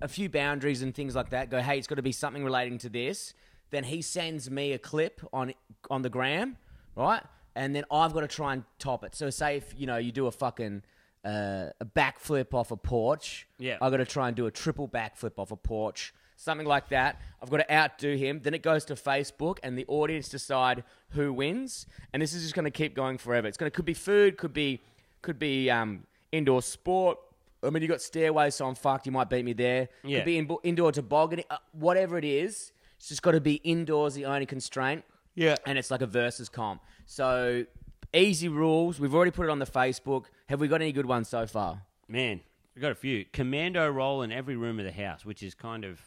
a 0.00 0.08
few 0.08 0.28
boundaries 0.28 0.82
and 0.82 0.94
things 0.94 1.14
like 1.14 1.30
that. 1.30 1.50
Go, 1.50 1.60
hey, 1.60 1.78
it's 1.78 1.86
got 1.86 1.96
to 1.96 2.02
be 2.02 2.12
something 2.12 2.42
relating 2.42 2.78
to 2.78 2.88
this. 2.88 3.34
Then 3.70 3.84
he 3.84 4.00
sends 4.00 4.50
me 4.50 4.72
a 4.72 4.78
clip 4.78 5.20
on 5.32 5.52
on 5.90 6.02
the 6.02 6.10
gram, 6.10 6.56
right? 6.96 7.22
And 7.54 7.74
then 7.74 7.84
I've 7.90 8.14
got 8.14 8.20
to 8.20 8.28
try 8.28 8.54
and 8.54 8.64
top 8.78 9.04
it. 9.04 9.14
So 9.14 9.28
say 9.30 9.56
if 9.56 9.74
you 9.76 9.86
know 9.86 9.98
you 9.98 10.10
do 10.10 10.26
a 10.26 10.32
fucking 10.32 10.82
uh, 11.24 11.66
a 11.80 11.84
backflip 11.84 12.54
off 12.54 12.70
a 12.70 12.76
porch, 12.76 13.46
Yeah. 13.58 13.78
I've 13.80 13.90
got 13.90 13.98
to 13.98 14.04
try 14.06 14.28
and 14.28 14.36
do 14.36 14.46
a 14.46 14.50
triple 14.50 14.88
backflip 14.88 15.32
off 15.38 15.50
a 15.50 15.56
porch, 15.56 16.14
something 16.36 16.66
like 16.66 16.88
that. 16.90 17.20
I've 17.42 17.50
got 17.50 17.58
to 17.58 17.72
outdo 17.74 18.16
him. 18.16 18.40
Then 18.42 18.54
it 18.54 18.62
goes 18.62 18.84
to 18.86 18.94
Facebook, 18.94 19.58
and 19.62 19.76
the 19.78 19.84
audience 19.88 20.28
decide 20.28 20.84
who 21.10 21.32
wins. 21.32 21.86
And 22.12 22.22
this 22.22 22.32
is 22.32 22.42
just 22.42 22.54
going 22.54 22.64
to 22.64 22.70
keep 22.70 22.94
going 22.94 23.18
forever. 23.18 23.46
It's 23.48 23.56
going 23.56 23.70
to 23.70 23.74
could 23.74 23.84
be 23.84 23.94
food, 23.94 24.36
could 24.38 24.52
be 24.52 24.80
could 25.22 25.38
be 25.38 25.68
um, 25.70 26.04
indoor 26.32 26.62
sport. 26.62 27.18
I 27.62 27.70
mean, 27.70 27.82
you 27.82 27.88
got 27.88 28.00
stairways, 28.00 28.54
so 28.54 28.66
I'm 28.68 28.76
fucked. 28.76 29.04
You 29.06 29.12
might 29.12 29.28
beat 29.28 29.44
me 29.44 29.52
there. 29.52 29.88
Yeah. 30.04 30.18
Could 30.18 30.26
be 30.26 30.38
in, 30.38 30.48
indoor 30.62 30.92
tobogganing, 30.92 31.44
uh, 31.50 31.56
whatever 31.72 32.16
it 32.16 32.24
is. 32.24 32.72
It's 32.98 33.08
just 33.08 33.22
got 33.22 33.32
to 33.32 33.40
be 33.40 33.54
indoors. 33.64 34.14
The 34.14 34.26
only 34.26 34.46
constraint. 34.46 35.04
Yeah. 35.34 35.56
And 35.66 35.76
it's 35.76 35.90
like 35.90 36.02
a 36.02 36.06
versus 36.06 36.48
comp. 36.48 36.82
So 37.06 37.64
easy 38.12 38.48
rules. 38.48 38.98
We've 39.00 39.14
already 39.14 39.30
put 39.30 39.46
it 39.46 39.50
on 39.50 39.58
the 39.58 39.66
Facebook. 39.66 40.24
Have 40.48 40.60
we 40.60 40.68
got 40.68 40.80
any 40.82 40.92
good 40.92 41.06
ones 41.06 41.28
so 41.28 41.46
far? 41.46 41.82
Man, 42.08 42.40
we 42.74 42.80
got 42.82 42.92
a 42.92 42.96
few. 42.96 43.24
Commando 43.32 43.88
roll 43.90 44.22
in 44.22 44.32
every 44.32 44.56
room 44.56 44.78
of 44.78 44.84
the 44.84 44.92
house, 44.92 45.24
which 45.24 45.42
is 45.42 45.54
kind 45.54 45.84
of 45.84 46.00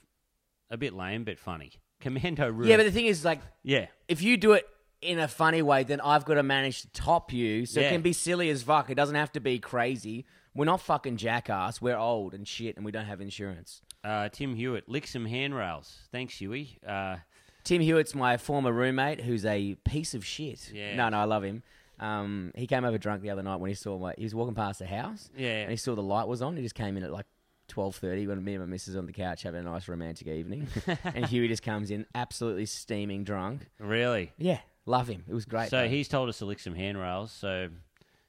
a 0.70 0.78
bit 0.78 0.94
lame 0.94 1.24
but 1.24 1.38
funny. 1.38 1.72
Commando 2.00 2.50
room. 2.50 2.68
Yeah, 2.68 2.78
but 2.78 2.84
the 2.84 2.92
thing 2.92 3.06
is, 3.06 3.24
like, 3.24 3.42
yeah. 3.64 3.88
if 4.08 4.22
you 4.22 4.38
do 4.38 4.54
it 4.54 4.68
in 5.02 5.20
a 5.20 5.28
funny 5.28 5.62
way, 5.62 5.84
then 5.84 6.02
I've 6.02 6.26
got 6.26 6.36
to 6.36 6.44
manage 6.44 6.82
to 6.82 6.90
top 6.92 7.32
you. 7.34 7.66
So 7.66 7.80
Yeah. 7.80 7.88
it 7.88 7.92
can 7.92 8.02
be 8.02 8.14
silly 8.14 8.50
as 8.50 8.64
fuck. 8.64 8.90
It 8.90 8.96
doesn't 8.96 9.16
have 9.16 9.32
to 9.34 9.40
be 9.40 9.60
crazy. 9.60 10.26
We're 10.56 10.66
not 10.66 10.82
fucking 10.82 11.18
jackass. 11.18 11.82
We're 11.82 11.98
old 11.98 12.34
and 12.34 12.48
shit, 12.48 12.76
and 12.76 12.86
we 12.86 12.92
don't 12.92 13.06
have 13.06 13.22
insurance. 13.22 13.82
Uh, 14.04 14.30
Tim 14.30 14.56
Hewitt, 14.56 14.90
lick 14.90 15.06
some 15.08 15.26
handrails. 15.26 16.00
Thanks, 16.12 16.38
Huey. 16.40 16.80
Uh, 16.86 17.18
Tim 17.64 17.82
Hewitt's 17.82 18.16
my 18.16 18.38
former 18.38 18.72
roommate, 18.72 19.22
who's 19.22 19.46
a 19.46 19.76
piece 19.86 20.14
of 20.14 20.26
shit. 20.26 20.72
Yeah. 20.74 20.96
No, 20.96 21.10
no, 21.10 21.20
I 21.20 21.24
love 21.26 21.44
him. 21.44 21.62
Um, 22.02 22.52
he 22.56 22.66
came 22.68 22.84
over 22.84 22.98
drunk 22.98 23.22
the 23.22 23.30
other 23.30 23.44
night 23.44 23.58
when 23.58 23.70
he 23.70 23.76
saw 23.76 23.98
my. 23.98 24.14
He 24.18 24.24
was 24.24 24.34
walking 24.36 24.56
past 24.56 24.80
the 24.80 24.88
house. 24.88 25.30
Yeah. 25.38 25.62
And 25.62 25.72
he 25.72 25.78
saw 25.78 25.96
the 25.96 26.02
light 26.04 26.28
was 26.28 26.42
on. 26.42 26.58
He 26.58 26.64
just 26.64 26.76
came 26.76 26.98
in 26.98 27.04
at 27.04 27.12
like 27.12 27.28
twelve 27.68 27.96
thirty 27.96 28.28
when 28.28 28.44
me 28.44 28.56
and 28.56 28.64
my 28.64 28.68
missus 28.70 28.96
on 28.96 29.06
the 29.06 29.14
couch 29.14 29.44
having 29.44 29.62
a 29.62 29.64
nice 29.64 29.88
romantic 29.88 30.28
evening, 30.28 30.68
and 31.06 31.26
Huey 31.28 31.48
just 31.48 31.64
comes 31.64 31.92
in 31.92 32.06
absolutely 32.16 32.66
steaming 32.66 33.24
drunk. 33.24 33.68
really? 33.80 34.34
Yeah, 34.38 34.60
love 34.86 35.08
him. 35.08 35.24
It 35.28 35.34
was 35.34 35.46
great. 35.46 35.70
So 35.70 35.84
though. 35.84 35.88
he's 35.88 36.08
told 36.08 36.28
us 36.28 36.40
to 36.40 36.46
lick 36.46 36.60
some 36.60 36.74
handrails. 36.76 37.32
So, 37.32 37.70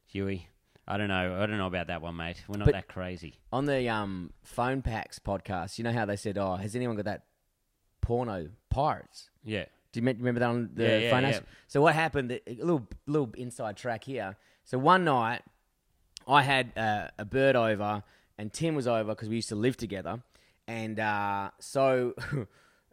Huey, 0.07 0.49
I 0.87 0.97
don't 0.99 1.09
know. 1.09 1.41
I 1.43 1.47
don't 1.47 1.57
know 1.59 1.67
about 1.67 1.87
that 1.89 2.03
one, 2.03 2.15
mate. 2.17 2.45
We're 2.49 2.59
not 2.59 2.67
But- 2.67 2.75
that 2.75 2.89
crazy. 2.89 3.41
on 3.53 3.65
the 3.65 3.89
um 3.89 4.33
phone 4.43 4.83
packs 4.83 5.19
podcast. 5.19 5.79
You 5.79 5.85
know 5.85 5.93
how 5.93 6.05
they 6.05 6.17
said, 6.17 6.37
"Oh, 6.37 6.57
has 6.57 6.77
anyone 6.77 6.97
got 6.97 7.07
that 7.07 7.25
porno 8.01 8.49
pirates?" 8.71 9.31
Yeah. 9.43 9.65
Do 9.93 10.01
you 10.01 10.07
remember 10.07 10.41
that 10.41 10.49
on 10.49 10.71
the 10.75 10.83
Yeah, 10.85 10.99
yeah, 10.99 11.11
phone? 11.11 11.23
yeah. 11.25 11.41
So 11.69 11.83
what 11.83 11.95
happened? 11.95 12.33
A 12.33 12.41
little 12.55 12.87
little 13.07 13.31
inside 13.37 13.77
track 13.77 14.05
here. 14.05 14.37
So 14.65 14.79
one 14.79 15.05
night, 15.05 15.43
I 16.27 16.43
had 16.43 16.73
uh, 16.77 17.09
a 17.19 17.25
bird 17.25 17.57
over, 17.57 18.03
and 18.39 18.53
Tim 18.53 18.75
was 18.75 18.87
over 18.87 19.11
because 19.15 19.29
we 19.29 19.37
used 19.37 19.49
to 19.51 19.57
live 19.57 19.77
together. 19.77 20.23
And 20.69 20.99
uh, 21.01 21.51
so 21.59 22.15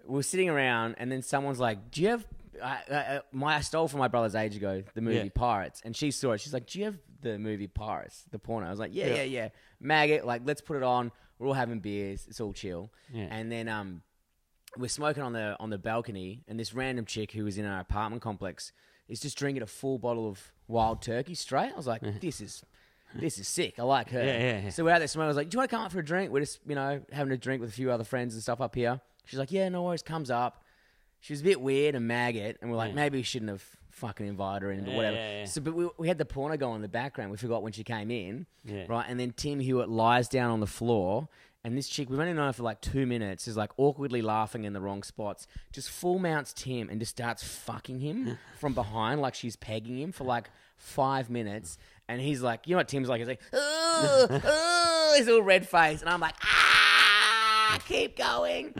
we 0.07 0.19
are 0.19 0.23
sitting 0.23 0.49
around, 0.49 0.95
and 0.97 1.11
then 1.11 1.21
someone's 1.21 1.59
like, 1.59 1.91
"Do 1.91 2.01
you 2.01 2.07
have?" 2.09 2.25
I, 2.61 2.77
I, 2.91 2.95
I- 2.95 3.21
my 3.31 3.55
I 3.55 3.61
stole 3.61 3.87
from 3.87 3.99
my 3.99 4.07
brother's 4.09 4.35
age 4.35 4.55
ago 4.57 4.83
the 4.93 5.01
movie. 5.01 5.29
Pirates, 5.29 5.81
and 5.85 5.95
she 5.95 6.11
saw 6.11 6.31
it. 6.33 6.41
She's 6.41 6.53
like, 6.53 6.67
"Do 6.67 6.79
you 6.79 6.85
have 6.85 6.97
the 7.21 7.37
movie 7.39 7.67
Pirates, 7.67 8.23
the 8.31 8.39
porno?" 8.39 8.67
I 8.67 8.71
was 8.71 8.79
like, 8.79 8.91
"Yeah, 8.93 9.07
yeah, 9.07 9.15
Yeah. 9.15 9.23
yeah." 9.23 9.49
Maggot, 9.79 10.25
like, 10.25 10.41
let's 10.45 10.61
put 10.61 10.75
it 10.77 10.83
on. 10.83 11.11
We're 11.37 11.47
all 11.47 11.53
having 11.53 11.79
beers. 11.79 12.25
It's 12.27 12.41
all 12.41 12.51
chill. 12.51 12.91
And 13.13 13.49
then 13.49 13.69
um, 13.69 14.01
we're 14.79 14.87
smoking 14.87 15.23
on 15.23 15.33
the 15.33 15.55
on 15.59 15.69
the 15.69 15.77
balcony, 15.77 16.43
and 16.47 16.59
this 16.59 16.73
random 16.73 17.05
chick 17.05 17.31
who 17.31 17.43
was 17.43 17.57
in 17.57 17.65
our 17.65 17.79
apartment 17.79 18.21
complex 18.21 18.71
is 19.07 19.19
just 19.19 19.37
drinking 19.37 19.61
a 19.63 19.67
full 19.67 19.97
bottle 19.99 20.27
of 20.27 20.51
wild 20.67 21.01
turkey 21.01 21.35
straight. 21.35 21.71
I 21.73 21.75
was 21.77 21.87
like, 21.87 22.01
"This 22.21 22.41
is." 22.41 22.63
This 23.15 23.39
is 23.39 23.47
sick. 23.47 23.79
I 23.79 23.81
like 23.81 24.11
her. 24.11 24.23
Yeah, 24.23 24.37
yeah, 24.37 24.61
yeah. 24.65 24.69
So 24.69 24.83
we're 24.83 24.91
out 24.91 24.99
there 24.99 25.07
smoking. 25.07 25.25
I 25.25 25.27
was 25.29 25.35
like, 25.37 25.49
"Do 25.49 25.55
you 25.55 25.59
want 25.61 25.71
to 25.71 25.75
come 25.75 25.83
up 25.83 25.91
for 25.91 25.97
a 25.97 26.05
drink?" 26.05 26.31
We're 26.31 26.41
just, 26.41 26.59
you 26.67 26.75
know, 26.75 27.01
having 27.11 27.33
a 27.33 27.37
drink 27.37 27.59
with 27.59 27.71
a 27.71 27.73
few 27.73 27.89
other 27.89 28.03
friends 28.03 28.35
and 28.35 28.43
stuff 28.43 28.61
up 28.61 28.75
here. 28.75 29.01
She's 29.25 29.39
like, 29.39 29.51
"Yeah, 29.51 29.67
no 29.69 29.81
worries." 29.81 30.03
Comes 30.03 30.29
up. 30.29 30.63
She 31.19 31.33
was 31.33 31.41
a 31.41 31.43
bit 31.43 31.59
weird 31.59 31.95
and 31.95 32.07
maggot, 32.07 32.59
and 32.61 32.69
we're 32.69 32.77
like, 32.77 32.93
maybe 32.93 33.17
we 33.17 33.23
shouldn't 33.23 33.49
have 33.49 33.63
fucking 33.89 34.27
invited 34.27 34.61
her 34.63 34.71
in, 34.71 34.85
but 34.85 34.93
whatever. 34.93 35.47
So, 35.47 35.59
but 35.59 35.73
we, 35.73 35.89
we 35.97 36.07
had 36.07 36.19
the 36.19 36.23
porno 36.25 36.55
go 36.55 36.69
on 36.69 36.75
in 36.75 36.81
the 36.83 36.87
background. 36.87 37.31
We 37.31 37.37
forgot 37.37 37.63
when 37.63 37.73
she 37.73 37.83
came 37.83 38.11
in, 38.11 38.45
Yeah. 38.63 38.85
right? 38.87 39.05
And 39.09 39.19
then 39.19 39.33
Tim 39.35 39.59
Hewitt 39.59 39.89
lies 39.89 40.29
down 40.29 40.51
on 40.51 40.59
the 40.59 40.67
floor, 40.67 41.27
and 41.63 41.77
this 41.77 41.89
chick, 41.89 42.09
we've 42.09 42.19
only 42.19 42.33
known 42.33 42.47
her 42.47 42.53
for 42.53 42.63
like 42.63 42.81
two 42.81 43.05
minutes, 43.05 43.47
is 43.47 43.57
like 43.57 43.71
awkwardly 43.77 44.21
laughing 44.21 44.63
in 44.63 44.73
the 44.73 44.79
wrong 44.79 45.03
spots. 45.03 45.45
Just 45.73 45.89
full 45.89 46.17
mounts 46.17 46.53
Tim 46.53 46.89
and 46.89 46.99
just 46.99 47.11
starts 47.11 47.43
fucking 47.43 47.99
him 47.99 48.37
from 48.59 48.73
behind, 48.73 49.21
like 49.21 49.35
she's 49.35 49.55
pegging 49.55 49.99
him 49.99 50.11
for 50.11 50.23
like 50.23 50.49
five 50.77 51.29
minutes. 51.29 51.77
And 52.07 52.21
he's 52.21 52.41
like, 52.41 52.65
you 52.65 52.73
know 52.73 52.77
what 52.77 52.87
Tim's 52.87 53.09
like? 53.09 53.19
He's 53.19 53.27
like, 53.27 53.41
oh, 53.53 54.27
oh, 54.43 55.13
he's 55.17 55.27
all 55.27 55.41
red 55.41 55.67
faced, 55.67 56.01
and 56.01 56.09
I'm 56.09 56.21
like, 56.21 56.35
ah, 56.43 57.79
keep 57.87 58.17
going. 58.17 58.73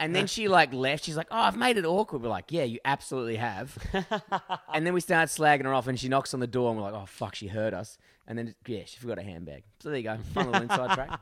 And 0.00 0.14
then 0.14 0.26
she 0.26 0.48
like 0.48 0.72
left. 0.72 1.04
She's 1.04 1.16
like, 1.16 1.28
"Oh, 1.30 1.38
I've 1.38 1.56
made 1.56 1.76
it 1.76 1.84
awkward." 1.84 2.22
We're 2.22 2.30
like, 2.30 2.46
"Yeah, 2.50 2.64
you 2.64 2.78
absolutely 2.84 3.36
have." 3.36 3.76
and 4.72 4.86
then 4.86 4.94
we 4.94 5.00
start 5.00 5.28
slagging 5.28 5.64
her 5.64 5.74
off, 5.74 5.88
and 5.88 5.98
she 6.00 6.08
knocks 6.08 6.32
on 6.32 6.40
the 6.40 6.46
door, 6.46 6.70
and 6.70 6.78
we're 6.78 6.90
like, 6.90 6.94
"Oh 6.94 7.06
fuck, 7.06 7.34
she 7.34 7.48
heard 7.48 7.74
us." 7.74 7.98
And 8.26 8.38
then 8.38 8.54
yeah, 8.66 8.82
she 8.86 8.98
forgot 8.98 9.18
her 9.18 9.24
handbag. 9.24 9.64
So 9.80 9.90
there 9.90 9.98
you 9.98 10.04
go, 10.04 10.16
fun 10.32 10.46
little 10.46 10.62
inside 10.62 10.94
track. 10.94 11.20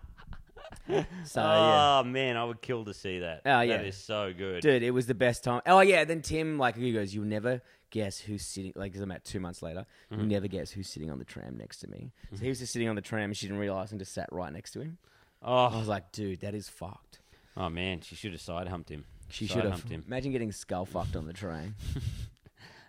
So 1.24 1.40
yeah, 1.40 2.00
Oh 2.00 2.04
man, 2.04 2.36
I 2.36 2.44
would 2.44 2.60
kill 2.62 2.84
to 2.86 2.94
see 2.94 3.20
that. 3.20 3.42
Oh, 3.46 3.60
yeah. 3.60 3.76
that 3.78 3.86
is 3.86 3.96
so 3.96 4.32
good. 4.36 4.62
dude, 4.62 4.82
it 4.82 4.90
was 4.90 5.06
the 5.06 5.14
best 5.14 5.44
time. 5.44 5.62
Oh 5.66 5.80
yeah, 5.80 6.04
then 6.04 6.22
Tim 6.22 6.58
like 6.58 6.76
he 6.76 6.92
goes, 6.92 7.14
"You'll 7.14 7.24
never 7.26 7.62
guess 7.90 8.18
who's 8.18 8.44
sitting." 8.44 8.72
Like, 8.74 8.96
I'm 8.96 9.10
at 9.12 9.24
two 9.24 9.40
months 9.40 9.62
later, 9.62 9.86
you'll 10.10 10.26
never 10.26 10.48
guess 10.48 10.70
who's 10.70 10.88
sitting 10.88 11.10
on 11.10 11.18
the 11.18 11.24
tram 11.24 11.56
next 11.56 11.78
to 11.80 11.88
me. 11.90 12.12
So 12.34 12.42
he 12.42 12.48
was 12.48 12.58
just 12.58 12.72
sitting 12.72 12.88
on 12.88 12.96
the 12.96 13.02
tram, 13.02 13.24
and 13.30 13.36
she 13.36 13.46
didn't 13.46 13.60
realize, 13.60 13.90
and 13.92 13.98
just 14.00 14.12
sat 14.14 14.28
right 14.32 14.52
next 14.52 14.72
to 14.72 14.80
him. 14.80 14.98
Oh 15.42 15.54
I 15.66 15.74
Oh, 15.74 15.78
was 15.78 15.88
like, 15.88 16.12
"Dude, 16.12 16.40
that 16.40 16.54
is 16.54 16.68
fucked." 16.68 17.20
oh 17.56 17.68
man, 17.68 18.00
she 18.00 18.14
should 18.16 18.32
have 18.32 18.40
side 18.40 18.66
humped 18.68 18.88
him. 18.90 19.04
She 19.28 19.46
Side 19.46 19.54
should 19.54 19.62
have. 19.64 19.72
humped 19.72 19.88
him. 19.90 20.04
Imagine 20.06 20.32
getting 20.32 20.52
skull 20.52 20.84
fucked 20.86 21.16
on 21.16 21.26
the 21.26 21.32
train. 21.32 21.74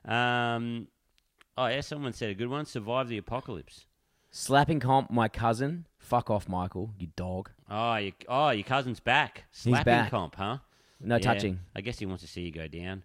Um, 0.05 0.87
oh 1.57 1.67
yeah, 1.67 1.81
someone 1.81 2.13
said 2.13 2.29
a 2.29 2.33
good 2.33 2.49
one. 2.49 2.65
Survive 2.65 3.07
the 3.07 3.17
apocalypse. 3.17 3.85
Slapping 4.31 4.79
comp 4.79 5.11
my 5.11 5.27
cousin. 5.29 5.85
Fuck 5.97 6.29
off, 6.29 6.49
Michael. 6.49 6.91
You 6.97 7.07
dog. 7.15 7.51
Oh, 7.75 7.95
you, 7.95 8.11
oh, 8.29 8.51
your 8.51 8.63
cousin's 8.63 8.99
back. 8.99 9.45
Slapping 9.51 9.85
back. 9.85 10.11
comp, 10.11 10.35
huh? 10.35 10.59
No 10.99 11.15
Yeah, 11.15 11.21
touching. 11.21 11.59
I 11.75 11.81
guess 11.81 11.97
he 11.97 12.05
wants 12.05 12.21
to 12.21 12.29
see 12.29 12.41
you 12.41 12.51
go 12.51 12.67
down. 12.67 13.03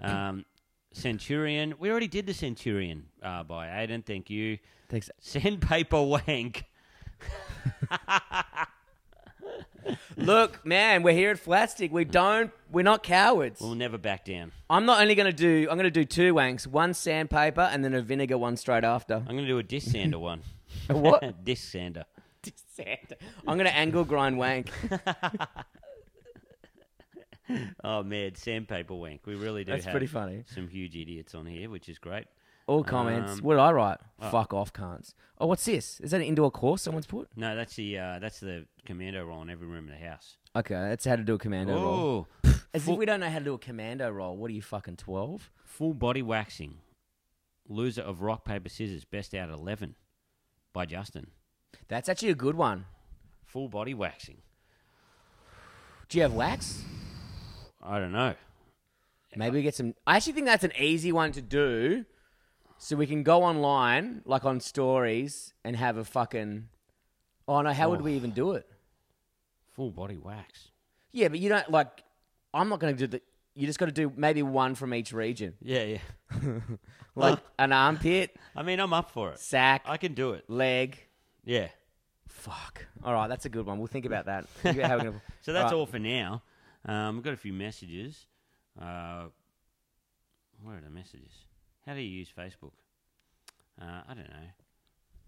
Um, 0.00 0.44
Centurion. 0.92 1.74
We 1.78 1.88
already 1.88 2.08
did 2.08 2.26
the 2.26 2.34
Centurion 2.34 3.06
uh, 3.22 3.44
by 3.44 3.68
Aiden. 3.68 4.04
Thank 4.04 4.28
you. 4.28 4.58
Thanks. 4.88 5.08
Sandpaper 5.20 6.02
wank. 6.02 6.64
Look, 10.16 10.66
man, 10.66 11.04
we're 11.04 11.14
here 11.14 11.30
at 11.30 11.38
Flatstick. 11.38 11.92
We 11.92 12.04
don't. 12.04 12.50
We're 12.72 12.82
not 12.82 13.04
cowards. 13.04 13.60
We'll 13.60 13.76
never 13.76 13.98
back 13.98 14.24
down. 14.24 14.50
I'm 14.68 14.84
not 14.84 15.00
only 15.00 15.14
going 15.14 15.30
to 15.30 15.32
do. 15.32 15.68
I'm 15.70 15.76
going 15.76 15.84
to 15.84 15.90
do 15.90 16.04
two 16.04 16.34
wanks. 16.34 16.66
One 16.66 16.92
sandpaper 16.92 17.60
and 17.60 17.84
then 17.84 17.94
a 17.94 18.02
vinegar 18.02 18.36
one 18.36 18.56
straight 18.56 18.84
after. 18.84 19.14
I'm 19.14 19.36
going 19.36 19.38
to 19.38 19.46
do 19.46 19.58
a 19.58 19.62
disc 19.62 19.92
sander 19.92 20.18
one. 20.18 20.42
A 20.88 20.96
what? 20.96 21.44
disc 21.44 21.70
sander. 21.70 22.04
Sand. 22.74 23.14
I'm 23.46 23.56
going 23.56 23.66
to 23.68 23.74
angle 23.74 24.04
grind 24.04 24.38
wank. 24.38 24.70
Oh 27.82 28.02
man, 28.02 28.34
sandpaper 28.34 28.94
wank. 28.94 29.22
We 29.24 29.34
really 29.34 29.64
do 29.64 29.72
That's 29.72 29.86
have 29.86 29.92
pretty 29.92 30.06
funny. 30.06 30.44
some 30.54 30.68
huge 30.68 30.94
idiots 30.94 31.34
on 31.34 31.46
here, 31.46 31.70
which 31.70 31.88
is 31.88 31.98
great. 31.98 32.26
All 32.66 32.84
comments. 32.84 33.32
Um, 33.32 33.38
what 33.38 33.54
did 33.54 33.60
I 33.60 33.72
write? 33.72 33.98
Fuck 34.30 34.52
off, 34.52 34.74
cunts. 34.74 35.14
Oh, 35.38 35.46
what's 35.46 35.64
this? 35.64 35.98
Is 36.00 36.10
that 36.10 36.18
an 36.18 36.26
indoor 36.26 36.50
course 36.50 36.82
someone's 36.82 37.06
put? 37.06 37.28
No, 37.36 37.56
that's 37.56 37.74
the 37.76 37.98
uh, 37.98 38.18
that's 38.18 38.40
the 38.40 38.66
commando 38.84 39.24
roll 39.24 39.40
in 39.40 39.48
every 39.48 39.66
room 39.66 39.88
in 39.88 39.98
the 39.98 40.06
house. 40.06 40.36
Okay, 40.54 40.74
that's 40.74 41.06
how 41.06 41.16
to 41.16 41.22
do 41.22 41.36
a 41.36 41.38
commando 41.38 41.72
roll. 41.74 42.26
Oh, 42.44 42.54
As 42.74 42.86
if 42.86 42.98
we 42.98 43.06
don't 43.06 43.20
know 43.20 43.30
how 43.30 43.38
to 43.38 43.44
do 43.46 43.54
a 43.54 43.58
commando 43.58 44.10
roll. 44.10 44.36
What 44.36 44.50
are 44.50 44.54
you 44.54 44.60
fucking 44.62 44.96
twelve? 44.96 45.50
full 45.64 45.94
body 45.94 46.20
waxing. 46.20 46.74
Loser 47.66 48.02
of 48.02 48.20
rock 48.20 48.44
paper 48.44 48.68
scissors, 48.68 49.06
best 49.06 49.32
out 49.34 49.48
of 49.48 49.58
eleven, 49.58 49.94
by 50.74 50.84
Justin. 50.84 51.28
That's 51.88 52.08
actually 52.08 52.30
a 52.30 52.34
good 52.34 52.54
one. 52.54 52.86
Full 53.46 53.68
body 53.68 53.94
waxing. 53.94 54.38
Do 56.08 56.18
you 56.18 56.22
have 56.22 56.32
wax? 56.34 56.82
I 57.82 57.98
don't 57.98 58.12
know. 58.12 58.34
Maybe 59.36 59.58
we 59.58 59.62
get 59.62 59.74
some. 59.74 59.94
I 60.06 60.16
actually 60.16 60.32
think 60.32 60.46
that's 60.46 60.64
an 60.64 60.72
easy 60.78 61.12
one 61.12 61.32
to 61.32 61.42
do, 61.42 62.04
so 62.78 62.96
we 62.96 63.06
can 63.06 63.22
go 63.22 63.42
online, 63.42 64.22
like 64.24 64.44
on 64.44 64.58
stories, 64.60 65.52
and 65.64 65.76
have 65.76 65.96
a 65.96 66.04
fucking. 66.04 66.68
Oh 67.46 67.60
no! 67.60 67.72
How 67.72 67.90
would 67.90 68.00
we 68.00 68.14
even 68.14 68.30
do 68.30 68.52
it? 68.52 68.66
Full 69.74 69.90
body 69.90 70.16
wax. 70.16 70.68
Yeah, 71.12 71.28
but 71.28 71.38
you 71.38 71.48
don't 71.50 71.70
like. 71.70 72.02
I'm 72.54 72.68
not 72.68 72.80
going 72.80 72.96
to 72.96 73.06
do 73.06 73.18
the. 73.18 73.22
You 73.54 73.66
just 73.66 73.78
got 73.78 73.86
to 73.86 73.92
do 73.92 74.12
maybe 74.16 74.42
one 74.42 74.74
from 74.74 74.94
each 74.94 75.12
region, 75.12 75.54
Yeah, 75.60 75.82
yeah. 75.82 75.98
like 77.16 77.40
an 77.58 77.72
armpit, 77.72 78.36
I 78.54 78.62
mean, 78.62 78.78
I'm 78.78 78.92
up 78.92 79.10
for 79.10 79.32
it. 79.32 79.40
sack, 79.40 79.82
I 79.84 79.96
can 79.96 80.14
do 80.14 80.32
it. 80.32 80.48
leg. 80.48 80.96
Yeah. 81.48 81.68
Fuck. 82.26 82.86
All 83.02 83.14
right, 83.14 83.26
that's 83.26 83.46
a 83.46 83.48
good 83.48 83.64
one. 83.66 83.78
We'll 83.78 83.86
think 83.86 84.04
about 84.04 84.26
that. 84.26 84.46
Think 84.48 84.76
about 84.76 84.90
how 84.90 84.96
we're 84.98 85.04
gonna- 85.04 85.22
So 85.40 85.52
that's 85.54 85.72
Right. 85.72 85.78
all 85.78 85.86
for 85.86 85.98
now. 85.98 86.42
Um, 86.84 87.16
we've 87.16 87.24
got 87.24 87.32
a 87.32 87.38
few 87.38 87.52
messages. 87.54 88.26
Uh, 88.78 89.28
where 90.62 90.76
are 90.76 90.80
the 90.80 90.90
messages? 90.90 91.32
How 91.86 91.94
do 91.94 92.00
you 92.00 92.10
use 92.10 92.30
Facebook? 92.36 92.72
Uh, 93.80 94.02
I 94.06 94.14
don't 94.14 94.28
know. 94.28 94.48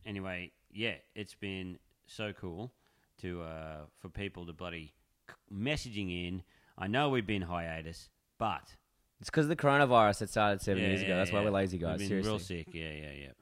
Anyway, 0.04 0.52
yeah, 0.70 0.96
it's 1.14 1.34
been 1.34 1.78
so 2.06 2.32
cool 2.34 2.72
to 3.18 3.42
uh, 3.42 3.86
for 3.98 4.08
people 4.10 4.44
to 4.46 4.52
bloody 4.52 4.92
c- 5.28 5.34
messaging 5.52 6.26
in. 6.28 6.42
I 6.76 6.86
know 6.86 7.08
we've 7.08 7.26
been 7.26 7.42
hiatus, 7.42 8.10
but 8.38 8.76
It's 9.20 9.30
because 9.30 9.46
of 9.46 9.48
the 9.50 9.56
coronavirus 9.56 10.18
that 10.20 10.30
started 10.30 10.60
seven 10.62 10.82
yeah, 10.82 10.88
years 10.90 11.00
ago. 11.02 11.10
yeah, 11.10 11.16
That's 11.16 11.32
why 11.32 11.38
yeah. 11.40 11.44
we're 11.46 11.50
lazy, 11.50 11.78
guys. 11.78 11.98
We've 12.00 12.08
been 12.10 12.22
Seriously. 12.22 12.30
real 12.56 12.64
sick. 12.64 12.74
Yeah, 12.74 12.90
yeah, 12.92 13.12
yeah. 13.12 13.32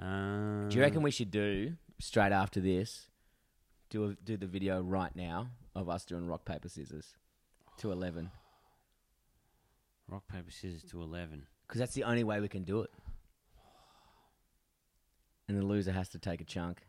Um, 0.00 0.68
Do 0.68 0.76
you 0.76 0.82
reckon 0.82 1.02
we 1.02 1.10
should 1.10 1.30
do 1.30 1.74
straight 2.00 2.32
after 2.32 2.60
this? 2.60 3.06
Do 3.90 4.04
a, 4.10 4.14
do 4.14 4.36
the 4.36 4.46
video 4.46 4.80
right 4.80 5.14
now 5.14 5.48
of 5.74 5.88
us 5.88 6.04
doing 6.04 6.26
rock 6.26 6.44
paper 6.44 6.68
scissors 6.68 7.14
to 7.78 7.92
eleven 7.92 8.30
rock 10.08 10.24
paper 10.28 10.50
scissors 10.50 10.82
to 10.90 11.02
eleven? 11.02 11.46
because 11.66 11.78
that's 11.78 11.94
the 11.94 12.04
only 12.04 12.24
way 12.24 12.40
we 12.40 12.48
can 12.48 12.62
do 12.64 12.82
it. 12.82 12.90
And 15.48 15.58
the 15.58 15.64
loser 15.64 15.92
has 15.92 16.08
to 16.10 16.18
take 16.18 16.40
a 16.40 16.44
chunk. 16.44 16.82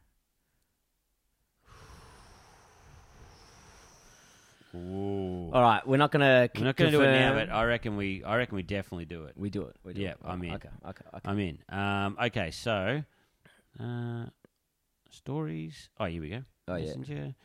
Ooh. 4.75 5.51
All 5.53 5.61
right, 5.61 5.85
we're 5.87 5.97
not 5.97 6.11
gonna. 6.11 6.49
We're 6.55 6.63
not 6.65 6.75
going 6.75 6.91
to 6.91 6.97
do 6.97 7.03
it 7.03 7.11
now, 7.11 7.29
confirm- 7.31 7.47
but 7.47 7.55
I 7.55 7.63
reckon 7.65 7.95
we. 7.97 8.23
I 8.23 8.35
reckon 8.37 8.55
we 8.55 8.63
definitely 8.63 9.05
do 9.05 9.23
it. 9.25 9.33
we 9.37 9.49
do 9.49 9.63
it. 9.63 9.75
We 9.83 9.93
do 9.93 10.01
Yeah, 10.01 10.11
it. 10.11 10.17
I'm 10.23 10.43
in. 10.43 10.53
Okay, 10.55 10.69
okay, 10.87 11.03
okay. 11.15 11.19
I'm 11.29 11.39
in. 11.39 11.59
Um, 11.69 12.17
okay, 12.21 12.51
so 12.51 13.03
uh, 13.79 14.25
stories. 15.09 15.89
Oh, 15.99 16.05
here 16.05 16.21
we 16.21 16.29
go. 16.29 16.43
Oh, 16.67 16.75
yeah. 16.75 16.85
Messenger. 16.87 17.35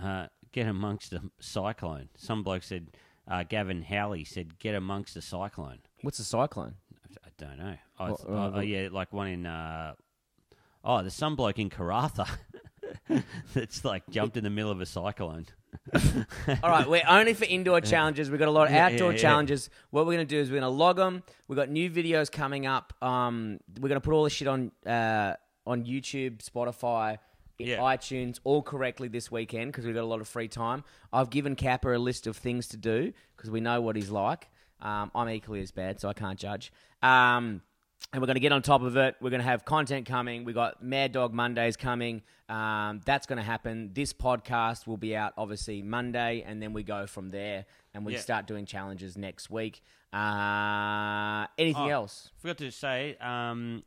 Uh, 0.00 0.26
get 0.52 0.66
amongst 0.66 1.10
the 1.10 1.22
cyclone. 1.40 2.08
Some 2.16 2.42
bloke 2.42 2.62
said. 2.62 2.88
Uh, 3.28 3.42
Gavin 3.42 3.82
Howley 3.82 4.24
said, 4.24 4.58
"Get 4.58 4.74
amongst 4.76 5.14
the 5.14 5.22
cyclone." 5.22 5.78
What's 6.02 6.18
a 6.20 6.24
cyclone? 6.24 6.74
I 7.24 7.28
don't 7.38 7.58
know. 7.58 7.74
Oh, 7.98 8.10
What- 8.10 8.20
uh, 8.20 8.24
oh, 8.28 8.52
oh, 8.56 8.60
yeah, 8.60 8.88
like 8.92 9.12
one 9.12 9.26
in. 9.26 9.46
Uh, 9.46 9.94
oh, 10.84 11.00
there's 11.00 11.14
some 11.14 11.34
bloke 11.34 11.58
in 11.58 11.68
Karratha 11.70 12.28
that's 13.54 13.84
like 13.84 14.08
jumped 14.10 14.36
in 14.36 14.44
the 14.44 14.50
middle 14.50 14.70
of 14.70 14.80
a 14.80 14.86
cyclone. 14.86 15.46
All 16.62 16.70
right, 16.70 16.88
we're 16.88 17.02
only 17.08 17.34
for 17.34 17.44
indoor 17.44 17.80
challenges. 17.80 18.30
We've 18.30 18.38
got 18.38 18.48
a 18.48 18.52
lot 18.52 18.68
of 18.68 18.72
Yeah, 18.74 18.86
outdoor 18.86 19.12
yeah, 19.12 19.18
challenges. 19.18 19.70
What 19.90 20.06
we're 20.06 20.14
going 20.14 20.26
to 20.26 20.34
do 20.34 20.40
is 20.40 20.48
we're 20.50 20.60
going 20.60 20.70
to 20.72 20.76
log 20.76 20.96
them. 20.96 21.22
We've 21.48 21.56
got 21.56 21.68
new 21.70 21.90
videos 21.90 22.30
coming 22.30 22.66
up. 22.66 22.92
Um, 23.02 23.58
we're 23.80 23.88
going 23.88 24.00
to 24.00 24.04
put 24.04 24.12
all 24.14 24.24
this 24.24 24.32
shit 24.32 24.48
on 24.48 24.72
uh, 24.86 25.34
on 25.66 25.84
YouTube, 25.84 26.38
Spotify, 26.38 27.18
Yeah. 27.58 27.78
iTunes, 27.78 28.38
all 28.44 28.62
correctly 28.62 29.08
this 29.08 29.30
weekend 29.30 29.72
because 29.72 29.84
we've 29.84 29.94
got 29.94 30.04
a 30.04 30.06
lot 30.06 30.20
of 30.20 30.28
free 30.28 30.48
time. 30.48 30.84
I've 31.12 31.30
given 31.30 31.56
Capper 31.56 31.92
a 31.94 31.98
list 31.98 32.26
of 32.26 32.36
things 32.36 32.68
to 32.68 32.76
do 32.76 33.12
because 33.36 33.50
we 33.50 33.60
know 33.60 33.80
what 33.80 33.96
he's 33.96 34.10
like. 34.10 34.48
Um, 34.80 35.10
I'm 35.14 35.28
equally 35.30 35.60
as 35.62 35.70
bad, 35.70 36.00
so 36.00 36.08
I 36.08 36.12
can't 36.12 36.38
judge. 36.38 36.70
Um, 37.02 37.62
and 38.12 38.22
we're 38.22 38.26
going 38.26 38.36
to 38.36 38.40
get 38.40 38.52
on 38.52 38.62
top 38.62 38.82
of 38.82 38.96
it. 38.96 39.16
We're 39.20 39.30
going 39.30 39.40
to 39.42 39.46
have 39.46 39.64
content 39.64 40.06
coming. 40.06 40.44
We 40.44 40.52
got 40.52 40.82
Mad 40.82 41.12
Dog 41.12 41.32
Mondays 41.34 41.76
coming. 41.76 42.22
Um, 42.48 43.00
that's 43.04 43.26
going 43.26 43.38
to 43.38 43.42
happen. 43.42 43.90
This 43.92 44.12
podcast 44.12 44.86
will 44.86 44.96
be 44.96 45.16
out 45.16 45.32
obviously 45.36 45.82
Monday, 45.82 46.44
and 46.46 46.62
then 46.62 46.72
we 46.72 46.82
go 46.84 47.06
from 47.06 47.30
there, 47.30 47.66
and 47.94 48.06
we 48.06 48.12
Yeah. 48.14 48.20
start 48.20 48.46
doing 48.46 48.64
challenges 48.66 49.16
next 49.18 49.50
week. 49.50 49.82
Uh, 50.12 51.46
anything 51.58 51.82
Oh, 51.90 52.00
else? 52.00 52.30
Forgot 52.38 52.58
to 52.58 52.70
say, 52.70 53.16
um, 53.20 53.82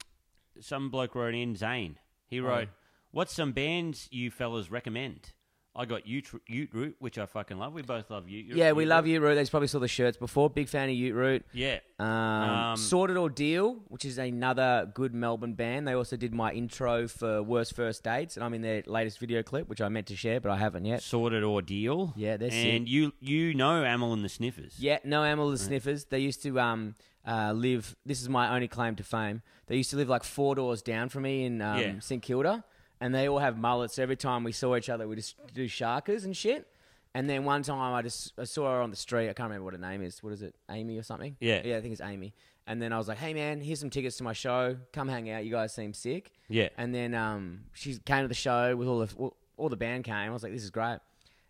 some 0.60 0.90
bloke 0.90 1.16
wrote 1.16 1.36
in 1.36 1.56
Zane. 1.56 1.98
He 2.28 2.40
wrote, 2.40 2.70
"What's 3.12 3.34
some 3.34 3.54
bands 3.54 4.08
you 4.12 4.30
fellas 4.30 4.70
recommend?" 4.70 5.32
I 5.76 5.86
got 5.86 6.06
Ute, 6.08 6.28
Ute 6.48 6.70
Root, 6.74 6.96
which 7.00 7.18
I 7.18 7.26
fucking 7.26 7.58
love. 7.58 7.74
We 7.74 7.84
both 7.84 8.10
love 8.10 8.28
Ute. 8.28 8.56
Yeah, 8.56 8.72
we 8.74 8.86
love 8.86 9.06
Root. 9.06 9.12
Ute 9.12 9.22
Root. 9.22 9.36
They 9.36 9.46
probably 9.46 9.68
saw 9.68 9.80
the 9.80 9.88
shirts 9.88 10.18
before. 10.18 10.50
Big 10.50 10.68
fan 10.68 10.90
of 10.90 10.96
Ute 10.96 11.14
Root. 11.16 11.46
Yeah, 11.54 11.80
Um, 12.00 12.08
Um, 12.08 12.78
Sorted 12.78 13.16
Ordeal, 13.18 13.78
which 13.88 14.04
is 14.04 14.18
another 14.18 14.92
good 14.94 15.14
Melbourne 15.14 15.54
band. 15.54 15.88
They 15.88 15.94
also 15.94 16.18
did 16.18 16.34
my 16.34 16.52
intro 16.52 17.08
for 17.08 17.44
Worst 17.44 17.76
First 17.76 18.04
Dates, 18.04 18.36
and 18.36 18.44
I'm 18.44 18.54
in 18.54 18.62
their 18.62 18.84
latest 18.88 19.20
video 19.20 19.44
clip, 19.44 19.70
which 19.70 19.80
I 19.80 19.90
meant 19.90 20.08
to 20.08 20.16
share, 20.16 20.42
but 20.42 20.52
I 20.52 20.58
haven't 20.58 20.86
yet. 20.86 21.02
sorted 21.04 21.44
ordeal. 21.44 22.14
Yeah, 22.18 22.36
they're 22.38 22.50
and 22.52 22.86
sick. 22.88 22.90
you 22.90 23.14
you 23.20 23.54
know 23.54 23.84
Amyl 23.84 24.12
and 24.14 24.24
the 24.26 24.30
Sniffers. 24.30 24.76
Yeah, 24.80 24.98
no 25.04 25.24
Amyl 25.24 25.50
and 25.50 25.58
the 25.58 25.64
Sniffers. 25.64 26.06
They 26.06 26.20
used 26.20 26.42
to 26.44 26.60
um, 26.60 26.96
uh, 27.26 27.54
live. 27.54 27.96
This 28.06 28.22
is 28.22 28.28
my 28.28 28.54
only 28.54 28.68
claim 28.68 28.96
to 28.96 29.04
fame. 29.04 29.44
They 29.68 29.78
used 29.78 29.92
to 29.92 29.98
live 29.98 30.10
like 30.10 30.24
four 30.24 30.56
doors 30.56 30.82
down 30.82 31.10
from 31.10 31.24
me 31.24 31.46
in 31.46 31.62
um, 31.62 31.80
Yeah. 31.80 32.00
St 32.00 32.22
Kilda, 32.24 32.64
and 33.02 33.14
they 33.14 33.28
all 33.28 33.40
have 33.40 33.58
mullets. 33.58 34.00
Every 34.00 34.16
time 34.16 34.44
we 34.44 34.52
saw 34.52 34.76
each 34.76 34.90
other, 34.90 35.08
we 35.08 35.16
just 35.16 35.36
do 35.54 35.68
sharkers 35.68 36.26
and 36.26 36.36
shit. 36.36 36.68
And 37.16 37.30
then 37.30 37.44
one 37.44 37.64
time 37.64 37.94
I 37.94 38.02
just 38.02 38.34
I 38.38 38.44
saw 38.44 38.72
her 38.72 38.82
on 38.82 38.92
the 38.92 38.96
street. 38.96 39.30
I 39.30 39.34
can't 39.34 39.50
remember 39.50 39.66
what 39.66 39.74
her 39.74 39.80
name 39.80 40.02
is. 40.02 40.22
What 40.22 40.34
is 40.34 40.42
it? 40.42 40.56
Amy 40.70 40.98
or 40.98 41.04
something? 41.04 41.36
Yeah. 41.40 41.62
yeah, 41.66 41.78
I 41.78 41.82
think 41.82 41.94
it's 41.94 42.02
Amy. 42.02 42.34
And 42.68 42.80
then 42.80 42.94
I 42.94 43.00
was 43.00 43.08
like, 43.08 43.18
"Hey 43.18 43.34
man, 43.34 43.62
here's 43.62 43.80
some 43.80 43.90
tickets 43.90 44.18
to 44.18 44.24
my 44.24 44.34
show. 44.34 44.78
Come 44.94 45.08
hang 45.08 45.30
out. 45.32 45.44
You 45.44 45.52
guys 45.52 45.74
seem 45.74 45.94
sick." 45.94 46.32
Yeah. 46.50 46.70
And 46.78 46.94
then 46.94 47.16
um, 47.16 47.62
she 47.74 47.98
came 47.98 48.22
to 48.22 48.28
the 48.28 48.36
show 48.36 48.76
with 48.76 48.88
all 48.88 49.00
the 49.00 49.16
all, 49.18 49.38
all 49.58 49.70
the 49.70 49.76
band 49.76 50.04
came. 50.04 50.14
I 50.14 50.30
was 50.30 50.44
like, 50.44 50.54
"This 50.54 50.64
is 50.64 50.70
great." 50.70 51.00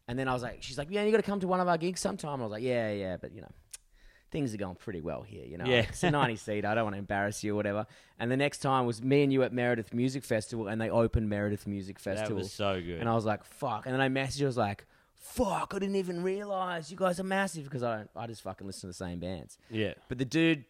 And 0.07 0.17
then 0.17 0.29
I 0.29 0.33
was 0.33 0.41
like, 0.41 0.63
"She's 0.63 0.77
like, 0.77 0.87
yeah, 0.89 1.03
you 1.03 1.11
got 1.11 1.17
to 1.17 1.23
come 1.23 1.41
to 1.41 1.47
one 1.47 1.59
of 1.59 1.67
our 1.67 1.77
gigs 1.77 1.99
sometime." 1.99 2.39
I 2.39 2.43
was 2.43 2.51
like, 2.51 2.63
"Yeah, 2.63 2.91
yeah, 2.91 3.17
but 3.17 3.33
you 3.33 3.41
know, 3.41 3.51
things 4.31 4.53
are 4.53 4.57
going 4.57 4.75
pretty 4.75 5.01
well 5.01 5.21
here. 5.23 5.45
You 5.45 5.57
know, 5.57 5.65
Yeah. 5.65 5.81
it's 5.89 6.03
a 6.03 6.11
ninety 6.11 6.35
seat. 6.45 6.65
I 6.65 6.75
don't 6.75 6.83
want 6.85 6.95
to 6.95 6.99
embarrass 6.99 7.43
you 7.43 7.53
or 7.53 7.55
whatever." 7.55 7.85
And 8.19 8.29
the 8.31 8.37
next 8.37 8.59
time 8.59 8.85
was 8.85 9.01
me 9.01 9.23
and 9.23 9.31
you 9.33 9.43
at 9.43 9.53
Meredith 9.53 9.93
Music 9.93 10.23
Festival, 10.23 10.67
and 10.67 10.79
they 10.79 10.89
opened 10.89 11.29
Meredith 11.29 11.65
Music 11.67 11.97
that 12.01 12.17
Festival. 12.17 12.37
was 12.37 12.51
so 12.51 12.81
good. 12.81 12.99
And 12.99 13.07
I 13.09 13.13
was 13.15 13.25
like, 13.25 13.43
"Fuck!" 13.43 13.85
And 13.85 13.93
then 13.93 14.01
I 14.01 14.09
messaged. 14.09 14.43
I 14.43 14.45
was 14.45 14.57
like, 14.57 14.85
"Fuck! 15.15 15.73
I 15.75 15.79
didn't 15.79 15.95
even 15.97 16.23
realize 16.23 16.91
you 16.91 16.97
guys 16.97 17.19
are 17.19 17.23
massive 17.23 17.63
because 17.65 17.83
I 17.83 17.97
don't. 17.97 18.09
I 18.15 18.27
just 18.27 18.41
fucking 18.41 18.65
listen 18.67 18.81
to 18.81 18.87
the 18.87 18.93
same 18.93 19.19
bands." 19.19 19.57
yeah, 19.69 19.93
But 20.07 20.17
the 20.17 20.25
dude 20.25 20.65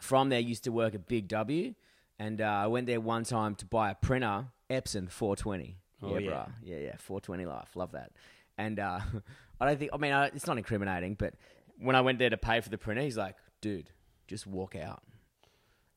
from 0.00 0.28
there 0.28 0.40
used 0.40 0.64
to 0.64 0.70
work 0.72 0.94
at 0.94 1.06
Big 1.06 1.28
W, 1.28 1.74
and 2.18 2.40
uh, 2.40 2.44
I 2.44 2.66
went 2.66 2.86
there 2.86 3.00
one 3.00 3.24
time 3.24 3.54
to 3.56 3.66
buy 3.66 3.90
a 3.90 3.94
printer, 3.94 4.46
Epson 4.70 5.08
420. 5.10 5.76
Oh, 6.02 6.08
yeah, 6.12 6.18
yeah. 6.18 6.30
bruh. 6.30 6.52
Yeah, 6.62 6.76
yeah, 6.78 6.96
420 6.98 7.46
life. 7.46 7.76
Love 7.76 7.92
that. 7.92 8.10
And 8.58 8.78
uh, 8.78 9.00
I 9.60 9.66
don't 9.66 9.78
think, 9.78 9.90
I 9.94 9.96
mean, 9.96 10.12
I, 10.12 10.26
it's 10.26 10.46
not 10.46 10.58
incriminating, 10.58 11.14
but 11.14 11.34
when 11.78 11.96
I 11.96 12.00
went 12.00 12.18
there 12.18 12.30
to 12.30 12.36
pay 12.36 12.60
for 12.60 12.68
the 12.68 12.78
printer, 12.78 13.02
he's 13.02 13.16
like, 13.16 13.36
dude, 13.60 13.90
just 14.26 14.46
walk 14.46 14.76
out. 14.76 15.02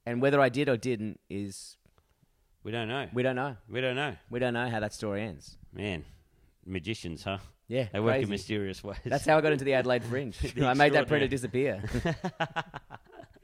And 0.05 0.21
whether 0.21 0.39
I 0.39 0.49
did 0.49 0.69
or 0.69 0.77
didn't 0.77 1.19
is, 1.29 1.77
we 2.63 2.71
don't 2.71 2.87
know. 2.87 3.07
we 3.13 3.23
don't 3.23 3.35
know. 3.35 3.57
We 3.69 3.81
don't 3.81 3.95
know. 3.95 4.15
We 4.29 4.39
don't 4.39 4.53
know 4.53 4.69
how 4.69 4.79
that 4.79 4.93
story 4.93 5.23
ends. 5.23 5.57
Man, 5.73 6.05
magicians, 6.65 7.23
huh? 7.23 7.39
Yeah, 7.67 7.87
They 7.91 7.99
work 7.99 8.21
in 8.21 8.29
mysterious 8.29 8.81
ways. 8.81 8.99
That's 9.03 9.25
how 9.25 9.37
I 9.37 9.41
got 9.41 9.51
into 9.51 9.65
the 9.65 9.73
Adelaide 9.73 10.03
Fringe. 10.05 10.35
I 10.61 10.73
made 10.73 10.93
that 10.93 11.07
printer 11.07 11.27
disappear. 11.27 11.83
Uh, 11.93 12.13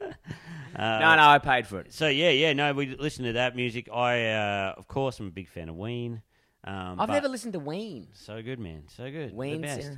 no, 0.78 1.16
no, 1.16 1.28
I 1.28 1.38
paid 1.42 1.66
for 1.66 1.80
it. 1.80 1.92
So 1.92 2.08
yeah, 2.08 2.30
yeah, 2.30 2.54
no, 2.54 2.72
we 2.72 2.96
listen 2.96 3.26
to 3.26 3.34
that 3.34 3.54
music. 3.54 3.90
I, 3.92 4.32
uh, 4.32 4.74
of 4.78 4.88
course, 4.88 5.20
I'm 5.20 5.26
a 5.26 5.30
big 5.30 5.48
fan 5.48 5.68
of 5.68 5.76
Ween. 5.76 6.22
Um, 6.66 6.98
I've 6.98 7.10
never 7.10 7.28
listened 7.28 7.52
to 7.52 7.58
Ween. 7.58 8.08
So 8.14 8.40
good, 8.42 8.58
man. 8.58 8.84
So 8.96 9.10
good. 9.10 9.32
The 9.32 9.34
Ween's, 9.34 9.60
best. 9.60 9.90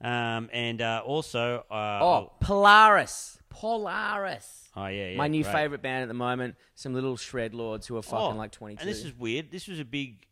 Um, 0.00 0.50
and 0.52 0.82
uh, 0.82 1.02
also, 1.04 1.64
uh, 1.70 1.98
Oh, 2.02 2.32
Polaris. 2.40 3.38
Polaris. 3.48 4.68
oh 4.76 4.86
yeah, 4.86 5.10
yeah, 5.10 5.16
My 5.16 5.28
new 5.28 5.42
great. 5.42 5.52
favorite 5.52 5.82
band 5.82 6.02
at 6.02 6.08
the 6.08 6.14
moment. 6.14 6.56
Some 6.74 6.92
little 6.94 7.16
shred 7.16 7.54
lords 7.54 7.86
who 7.86 7.96
are 7.96 8.02
fucking 8.02 8.18
Oh, 8.34 8.38
like 8.38 8.50
twenty. 8.50 8.76
And 8.80 8.88
this 8.88 9.04
is 9.04 9.16
weird. 9.16 9.50
This 9.50 9.68
was 9.68 9.78
a 9.80 9.84
big. 9.84 10.26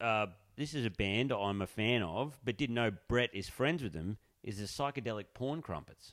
Uh, 0.00 0.26
this 0.56 0.74
is 0.74 0.86
a 0.86 0.90
band 0.90 1.32
I'm 1.32 1.60
a 1.62 1.66
fan 1.66 2.02
of, 2.02 2.38
but 2.44 2.56
didn't 2.56 2.74
know 2.76 2.90
Brett 3.08 3.30
is 3.32 3.48
friends 3.48 3.82
with 3.82 3.92
them. 3.92 4.18
Is 4.44 4.58
the 4.58 4.64
psychedelic 4.64 5.26
porn 5.34 5.60
crumpets? 5.62 6.12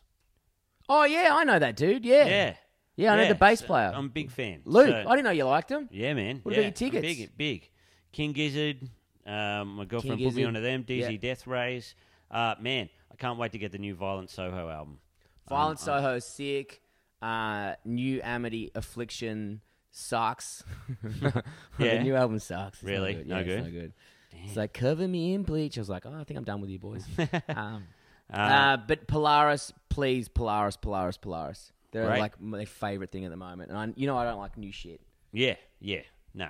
oh, 0.87 1.03
yeah, 1.03 1.29
I 1.31 1.43
know 1.45 1.57
that 1.57 1.75
dude. 1.75 2.05
Yeah. 2.05 2.25
Yeah, 2.25 2.53
Yeah, 2.95 3.13
I 3.13 3.17
know 3.17 3.27
the 3.27 3.33
bass 3.35 3.59
so 3.61 3.65
player. 3.67 3.91
I'm 3.93 4.05
a 4.05 4.09
big 4.09 4.29
fan. 4.29 4.61
Luke, 4.65 4.87
So- 4.87 4.95
I 5.09 5.15
didn't 5.15 5.23
know 5.25 5.31
you 5.31 5.45
liked 5.45 5.69
him. 5.71 5.87
yeah, 5.91 6.13
man. 6.13 6.41
What 6.43 6.53
yeah, 6.53 6.61
about 6.61 6.79
your 6.81 6.87
I'm 6.89 7.01
tickets? 7.01 7.17
Big, 7.19 7.37
big. 7.37 7.69
King 8.11 8.33
Gizzard. 8.33 8.87
Um, 9.25 9.77
my 9.77 9.85
girlfriend 9.85 10.19
King 10.19 10.27
put 10.27 10.35
me 10.35 10.41
Gizzard. 10.43 10.45
onto 10.47 10.61
them. 10.61 10.83
DZ 10.83 11.11
Yeah. 11.13 11.17
Death 11.17 11.47
Rays. 11.47 11.95
Uh, 12.31 12.55
man, 12.59 12.89
I 13.11 13.15
can't 13.15 13.37
wait 13.39 13.51
to 13.53 13.57
get 13.57 13.71
the 13.71 13.77
new 13.77 13.95
Violent 13.95 14.29
Soho 14.29 14.69
album. 14.69 14.99
Violent 15.49 15.79
Um, 15.79 15.85
Soho, 15.85 16.19
sick. 16.19 16.81
Uh, 17.21 17.73
new 17.85 18.21
Amity 18.23 18.71
Affliction 18.75 19.61
sucks. 19.91 20.63
Yeah. 21.79 21.97
the 21.97 22.03
new 22.03 22.15
album 22.15 22.39
sucks. 22.39 22.77
It's 22.77 22.83
not 22.83 22.89
Really? 22.91 23.13
good. 23.15 23.27
No 23.27 23.35
Yeah, 23.35 23.41
it's 23.41 23.49
good? 23.49 23.63
not 23.63 23.71
good. 23.81 23.93
It's 24.45 24.55
like 24.57 24.73
cover 24.73 25.07
me 25.07 25.33
in 25.33 25.43
bleach. 25.43 25.77
I 25.77 25.81
was 25.81 25.89
like, 25.89 26.05
oh, 26.05 26.13
I 26.13 26.23
think 26.23 26.37
I'm 26.37 26.43
done 26.43 26.61
with 26.61 26.69
you 26.69 26.79
boys. 26.79 27.05
um, 27.49 27.83
Uh, 28.33 28.35
uh, 28.37 28.77
but 28.77 29.07
Polaris, 29.07 29.71
please, 29.89 30.27
Polaris, 30.27 30.75
Polaris, 30.77 31.17
Polaris. 31.17 31.71
They're 31.91 32.07
Great. 32.07 32.19
like 32.19 32.41
my 32.41 32.65
favorite 32.65 33.11
thing 33.11 33.23
at 33.23 33.31
the 33.31 33.37
moment, 33.37 33.69
and 33.71 33.77
I, 33.79 33.87
you 33.95 34.07
know 34.07 34.17
I 34.17 34.25
don't 34.25 34.39
like 34.39 34.57
new 34.57 34.71
shit. 34.71 34.99
yeah, 35.31 35.55
yeah. 35.79 36.01
No, 36.33 36.49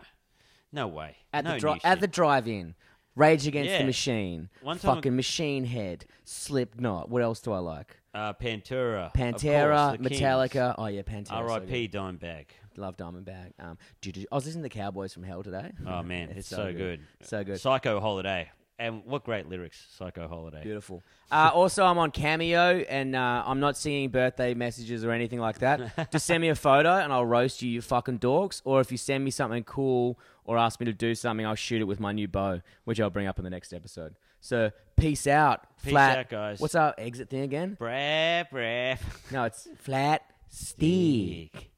no 0.71 0.87
way. 0.87 1.17
At 1.33 1.43
no 1.43 1.53
the 1.53 1.59
dri- 1.59 1.81
at 1.83 1.99
the 1.99 2.07
drive-in, 2.07 2.73
Rage 3.15 3.47
Against 3.47 3.71
Yeah. 3.71 3.77
the 3.79 3.85
Machine, 3.85 4.49
One 4.61 4.77
time- 4.77 4.95
fucking 4.95 5.15
Machine 5.15 5.65
Head, 5.65 6.05
Slipknot. 6.25 7.09
What 7.09 7.21
else 7.21 7.39
do 7.39 7.51
I 7.53 7.59
like? 7.59 7.97
uh, 8.13 8.33
Pantera, 8.33 9.07
of 9.07 9.13
Pantera, 9.13 9.87
course, 9.89 9.99
the 10.01 10.09
Kings. 10.09 10.21
Metallica. 10.21 10.75
Oh 10.77 10.85
yeah, 10.87 11.01
Pantera. 11.01 11.27
so 11.27 11.33
R.I.P. 11.35 11.87
good. 11.87 11.97
Dimebag. 11.99 12.45
Love 12.77 12.95
Dimebag. 12.97 13.51
Um, 13.59 13.77
do, 14.01 14.11
do, 14.11 14.25
I 14.31 14.35
was 14.35 14.45
listening 14.45 14.63
to 14.63 14.69
Cowboys 14.69 15.13
from 15.13 15.23
Hell 15.23 15.43
today. 15.43 15.71
Oh 15.85 16.01
man, 16.03 16.29
it's, 16.35 16.47
so, 16.47 16.71
good. 16.73 17.01
So 17.23 17.43
good. 17.43 17.59
Psycho 17.59 17.99
Holiday, 17.99 18.49
and 18.77 19.05
what 19.05 19.23
great 19.23 19.47
lyrics, 19.47 19.85
Psycho 19.97 20.27
Holiday. 20.27 20.61
Beautiful. 20.63 21.03
Uh, 21.31 21.49
also, 21.53 21.85
I'm 21.85 21.97
on 21.97 22.11
Cameo, 22.11 22.79
and 22.89 23.15
uh, 23.15 23.43
I'm 23.45 23.59
not 23.59 23.77
seeing 23.77 24.09
birthday 24.09 24.53
messages 24.53 25.05
or 25.05 25.11
anything 25.11 25.39
like 25.39 25.59
that. 25.59 26.09
Just 26.11 26.25
send 26.25 26.41
me 26.41 26.49
a 26.49 26.55
photo, 26.55 26.97
and 26.97 27.13
I'll 27.13 27.25
roast 27.25 27.61
you, 27.61 27.69
you 27.69 27.81
fucking 27.81 28.19
dorks. 28.19 28.61
Or 28.65 28.81
if 28.81 28.91
you 28.91 28.97
send 28.97 29.23
me 29.23 29.31
something 29.31 29.63
cool 29.63 30.19
or 30.43 30.57
ask 30.57 30.79
me 30.79 30.85
to 30.85 30.93
do 30.93 31.15
something, 31.15 31.45
I'll 31.45 31.55
shoot 31.55 31.81
it 31.81 31.85
with 31.85 31.99
my 31.99 32.11
new 32.11 32.27
bow, 32.27 32.61
which 32.83 32.99
I'll 32.99 33.09
bring 33.09 33.27
up 33.27 33.37
in 33.37 33.43
the 33.43 33.49
next 33.49 33.73
episode. 33.73 34.15
So, 34.41 34.71
peace 34.97 35.25
out. 35.25 35.65
Peace 35.81 35.91
flat. 35.91 36.19
out, 36.19 36.29
guys. 36.29 36.59
What's 36.59 36.75
our 36.75 36.93
exit 36.97 37.29
thing 37.29 37.41
again? 37.41 37.77
Brap, 37.79 38.49
brap. 38.51 38.99
No, 39.31 39.45
it's 39.45 39.67
flat 39.77 40.21
stick. 40.49 41.71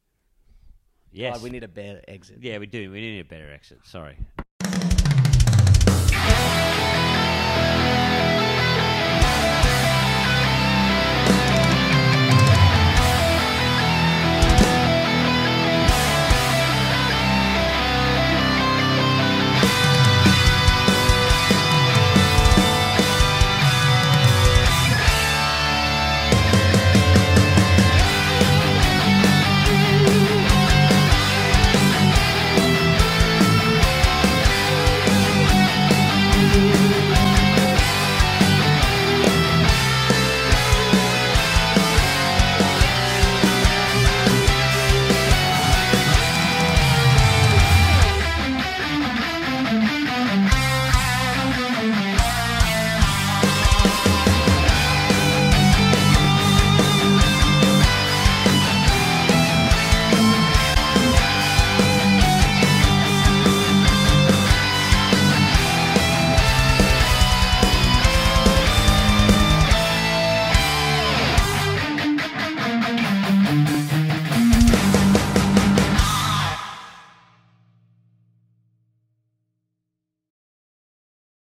Yes. 1.12 1.36
God, 1.36 1.44
we 1.44 1.50
need 1.50 1.64
a 1.64 1.68
better 1.68 2.02
exit. 2.08 2.40
yeah, 2.42 2.58
we 2.58 2.66
do. 2.66 2.92
We 2.92 3.02
need 3.02 3.20
a 3.20 3.26
better 3.26 3.52
exit. 3.52 3.80
Sorry. 3.86 4.18
Yeah. 6.38 6.97